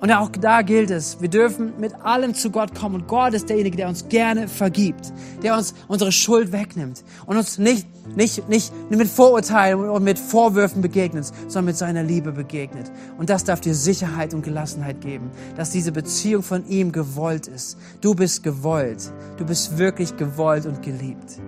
Und 0.00 0.10
auch 0.10 0.30
da 0.30 0.62
gilt 0.62 0.90
es, 0.90 1.20
wir 1.20 1.28
dürfen 1.28 1.74
mit 1.78 1.94
allem 2.02 2.34
zu 2.34 2.50
Gott 2.50 2.74
kommen. 2.74 2.94
Und 2.96 3.06
Gott 3.06 3.34
ist 3.34 3.50
derjenige, 3.50 3.76
der 3.76 3.88
uns 3.88 4.08
gerne 4.08 4.48
vergibt, 4.48 5.12
der 5.42 5.54
uns 5.54 5.74
unsere 5.88 6.10
Schuld 6.10 6.52
wegnimmt 6.52 7.04
und 7.26 7.36
uns 7.36 7.58
nicht, 7.58 7.86
nicht, 8.16 8.48
nicht 8.48 8.72
mit 8.88 9.08
Vorurteilen 9.08 9.90
und 9.90 10.02
mit 10.02 10.18
Vorwürfen 10.18 10.80
begegnet, 10.80 11.26
sondern 11.48 11.66
mit 11.66 11.76
seiner 11.76 12.02
Liebe 12.02 12.32
begegnet. 12.32 12.90
Und 13.18 13.28
das 13.28 13.44
darf 13.44 13.60
dir 13.60 13.74
Sicherheit 13.74 14.32
und 14.32 14.42
Gelassenheit 14.42 15.02
geben, 15.02 15.30
dass 15.56 15.70
diese 15.70 15.92
Beziehung 15.92 16.42
von 16.42 16.66
ihm 16.66 16.92
gewollt 16.92 17.46
ist. 17.46 17.76
Du 18.00 18.14
bist 18.14 18.42
gewollt. 18.42 19.12
Du 19.36 19.44
bist 19.44 19.76
wirklich 19.76 20.16
gewollt 20.16 20.64
und 20.64 20.82
geliebt. 20.82 21.38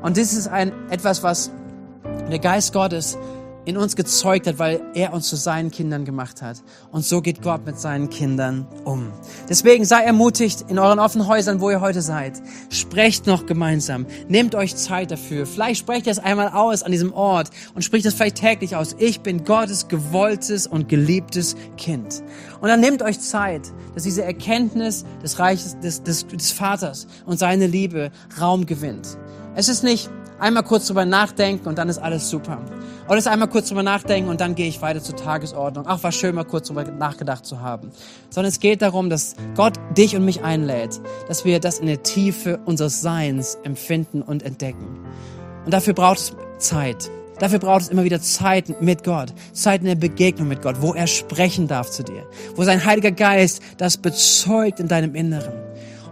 Und 0.00 0.16
das 0.16 0.32
ist 0.32 0.48
ein, 0.48 0.72
etwas, 0.88 1.22
was 1.22 1.50
der 2.30 2.38
Geist 2.38 2.72
Gottes 2.72 3.18
in 3.70 3.76
uns 3.76 3.94
gezeugt 3.94 4.48
hat, 4.48 4.58
weil 4.58 4.80
er 4.94 5.12
uns 5.12 5.28
zu 5.28 5.36
seinen 5.36 5.70
Kindern 5.70 6.04
gemacht 6.04 6.42
hat. 6.42 6.62
Und 6.90 7.04
so 7.04 7.22
geht 7.22 7.40
Gott 7.40 7.64
mit 7.64 7.78
seinen 7.78 8.10
Kindern 8.10 8.66
um. 8.84 9.12
Deswegen 9.48 9.84
sei 9.84 10.02
ermutigt 10.02 10.64
in 10.68 10.78
euren 10.78 10.98
offenen 10.98 11.28
Häusern, 11.28 11.60
wo 11.60 11.70
ihr 11.70 11.80
heute 11.80 12.02
seid. 12.02 12.42
Sprecht 12.68 13.28
noch 13.28 13.46
gemeinsam. 13.46 14.06
Nehmt 14.28 14.56
euch 14.56 14.74
Zeit 14.74 15.12
dafür. 15.12 15.46
Vielleicht 15.46 15.80
sprecht 15.80 16.06
ihr 16.06 16.12
es 16.12 16.18
einmal 16.18 16.48
aus 16.48 16.82
an 16.82 16.90
diesem 16.90 17.12
Ort 17.12 17.50
und 17.74 17.82
spricht 17.82 18.06
es 18.06 18.14
vielleicht 18.14 18.38
täglich 18.38 18.74
aus. 18.74 18.96
Ich 18.98 19.20
bin 19.20 19.44
Gottes 19.44 19.86
gewolltes 19.86 20.66
und 20.66 20.88
geliebtes 20.88 21.54
Kind. 21.76 22.24
Und 22.60 22.68
dann 22.68 22.80
nehmt 22.80 23.02
euch 23.02 23.20
Zeit, 23.20 23.62
dass 23.94 24.02
diese 24.02 24.24
Erkenntnis 24.24 25.04
des 25.22 25.38
Reiches 25.38 25.78
des, 25.78 26.02
des, 26.02 26.26
des 26.26 26.50
Vaters 26.50 27.06
und 27.24 27.38
seine 27.38 27.68
Liebe 27.68 28.10
Raum 28.40 28.66
gewinnt. 28.66 29.16
Es 29.54 29.68
ist 29.68 29.84
nicht 29.84 30.10
einmal 30.40 30.62
kurz 30.62 30.86
drüber 30.86 31.04
nachdenken 31.04 31.68
und 31.68 31.78
dann 31.78 31.88
ist 31.88 31.98
alles 31.98 32.28
super. 32.28 32.58
Oder 33.08 33.18
es 33.18 33.26
einmal 33.26 33.48
kurz 33.48 33.68
drüber 33.68 33.82
nachdenken 33.82 34.30
und 34.30 34.40
dann 34.40 34.54
gehe 34.54 34.68
ich 34.68 34.80
weiter 34.82 35.02
zur 35.02 35.16
Tagesordnung. 35.16 35.84
Ach, 35.86 36.02
war 36.02 36.12
schön, 36.12 36.34
mal 36.34 36.44
kurz 36.44 36.68
drüber 36.68 36.84
nachgedacht 36.84 37.44
zu 37.44 37.60
haben. 37.60 37.90
Sondern 38.30 38.48
es 38.48 38.60
geht 38.60 38.82
darum, 38.82 39.10
dass 39.10 39.34
Gott 39.56 39.74
dich 39.96 40.16
und 40.16 40.24
mich 40.24 40.42
einlädt, 40.42 41.00
dass 41.28 41.44
wir 41.44 41.60
das 41.60 41.78
in 41.78 41.86
der 41.86 42.02
Tiefe 42.02 42.60
unseres 42.64 43.00
Seins 43.00 43.58
empfinden 43.62 44.22
und 44.22 44.42
entdecken. 44.42 45.00
Und 45.64 45.74
dafür 45.74 45.94
braucht 45.94 46.18
es 46.18 46.34
Zeit. 46.58 47.10
Dafür 47.40 47.58
braucht 47.58 47.82
es 47.82 47.88
immer 47.88 48.04
wieder 48.04 48.20
Zeit 48.20 48.82
mit 48.82 49.02
Gott, 49.02 49.32
Zeit 49.54 49.80
in 49.80 49.86
der 49.86 49.94
Begegnung 49.94 50.46
mit 50.46 50.60
Gott, 50.60 50.76
wo 50.80 50.92
er 50.92 51.06
sprechen 51.06 51.68
darf 51.68 51.90
zu 51.90 52.02
dir, 52.04 52.26
wo 52.54 52.64
sein 52.64 52.84
Heiliger 52.84 53.12
Geist 53.12 53.62
das 53.78 53.96
bezeugt 53.96 54.78
in 54.78 54.88
deinem 54.88 55.14
Inneren. 55.14 55.54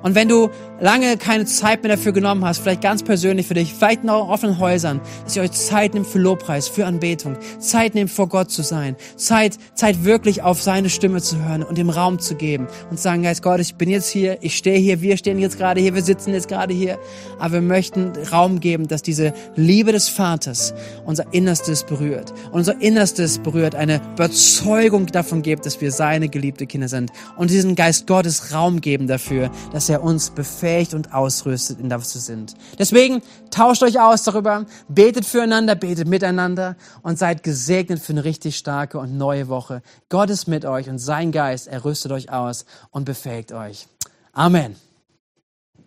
Und 0.03 0.15
wenn 0.15 0.29
du 0.29 0.51
lange 0.81 1.17
keine 1.17 1.45
Zeit 1.45 1.83
mehr 1.83 1.97
dafür 1.97 2.13
genommen 2.13 2.45
hast, 2.45 2.59
vielleicht 2.59 2.83
ganz 2.83 3.03
persönlich 3.03 3.47
für 3.47 3.55
dich, 3.55 3.75
vielleicht 3.75 4.05
in 4.05 4.11
euren 4.11 4.29
offenen 4.29 4.59
Häusern, 4.59 5.01
dass 5.25 5.37
ihr 5.37 5.43
euch 5.43 5.53
Zeit 5.53 5.95
nimmt 5.95 6.07
für 6.07 6.19
Lobpreis, 6.19 6.69
für 6.69 6.87
Anbetung, 6.87 7.37
Zeit 7.59 7.95
nimmt 7.95 8.11
vor 8.11 8.29
Gott 8.29 8.51
zu 8.51 8.63
sein, 8.63 8.97
Zeit, 9.17 9.59
Zeit 9.75 10.05
wirklich 10.05 10.43
auf 10.43 10.63
seine 10.63 10.89
Stimme 10.89 11.21
zu 11.21 11.43
hören 11.43 11.63
und 11.63 11.79
dem 11.79 11.91
Raum 11.91 12.19
zu 12.19 12.37
geben 12.37 12.69
und 12.91 13.01
sagen, 13.01 13.23
Geist 13.23 13.43
Gott, 13.43 13.61
ich 13.61 13.75
bin 13.75 13.91
jetzt 13.91 14.09
hier, 14.09 14.39
ich 14.41 14.57
stehe 14.57 14.79
hier, 14.79 15.01
wir 15.01 15.17
stehen 15.17 15.39
jetzt 15.39 15.59
gerade 15.59 15.81
hier, 15.81 15.95
wir 15.95 16.03
sitzen 16.03 16.33
jetzt 16.33 16.49
gerade 16.49 16.73
hier, 16.73 16.99
aber 17.39 17.55
wir 17.55 17.61
möchten 17.63 18.13
Raum 18.33 18.61
geben, 18.61 18.87
dass 18.87 19.03
diese 19.03 19.33
Liebe 19.57 19.93
des 19.93 20.09
Vaters 20.09 20.75
unser 21.07 21.33
Innerstes 21.33 21.85
berührt. 21.85 22.33
Unser 22.53 22.81
Innerstes 22.81 23.39
berührt 23.39 23.75
eine 23.75 24.01
Überzeugung 24.15 25.07
davon 25.07 25.43
gibt, 25.43 25.67
dass 25.67 25.81
wir 25.81 25.91
seine 25.91 26.29
geliebte 26.29 26.67
Kinder 26.67 26.89
sind 26.89 27.11
und 27.37 27.51
diesen 27.51 27.75
Geist 27.75 28.07
Gottes 28.07 28.53
Raum 28.53 28.81
geben 28.81 29.09
dafür, 29.09 29.51
dass 29.73 29.88
er 29.89 30.03
uns 30.03 30.31
befähigt, 30.31 30.95
und 30.95 31.13
ausrüstet, 31.13 31.81
in 31.81 31.89
das 31.89 32.15
wir 32.15 32.21
sind. 32.21 32.55
Deswegen 32.79 33.23
tauscht 33.51 33.83
euch 33.83 34.01
aus 34.01 34.23
darüber, 34.23 34.67
betet 34.89 35.25
füreinander, 35.25 35.75
betet 35.75 36.09
miteinander 36.09 36.77
und 37.03 37.19
seid 37.19 37.43
gesegnet 37.43 38.01
für 38.01 38.13
eine 38.13 38.25
richtig 38.25 38.57
starke 38.57 38.99
und 38.99 39.17
neue 39.17 39.49
Woche. 39.49 39.83
Gott 40.09 40.31
ist 40.31 40.49
mit 40.49 40.65
euch 40.65 40.89
und 40.89 40.99
sein 40.99 41.33
Geist, 41.33 41.69
er 41.69 41.85
euch 42.13 42.31
aus 42.31 42.65
und 42.91 43.05
befähigt 43.05 43.53
euch. 43.53 43.87
Amen. 44.33 44.88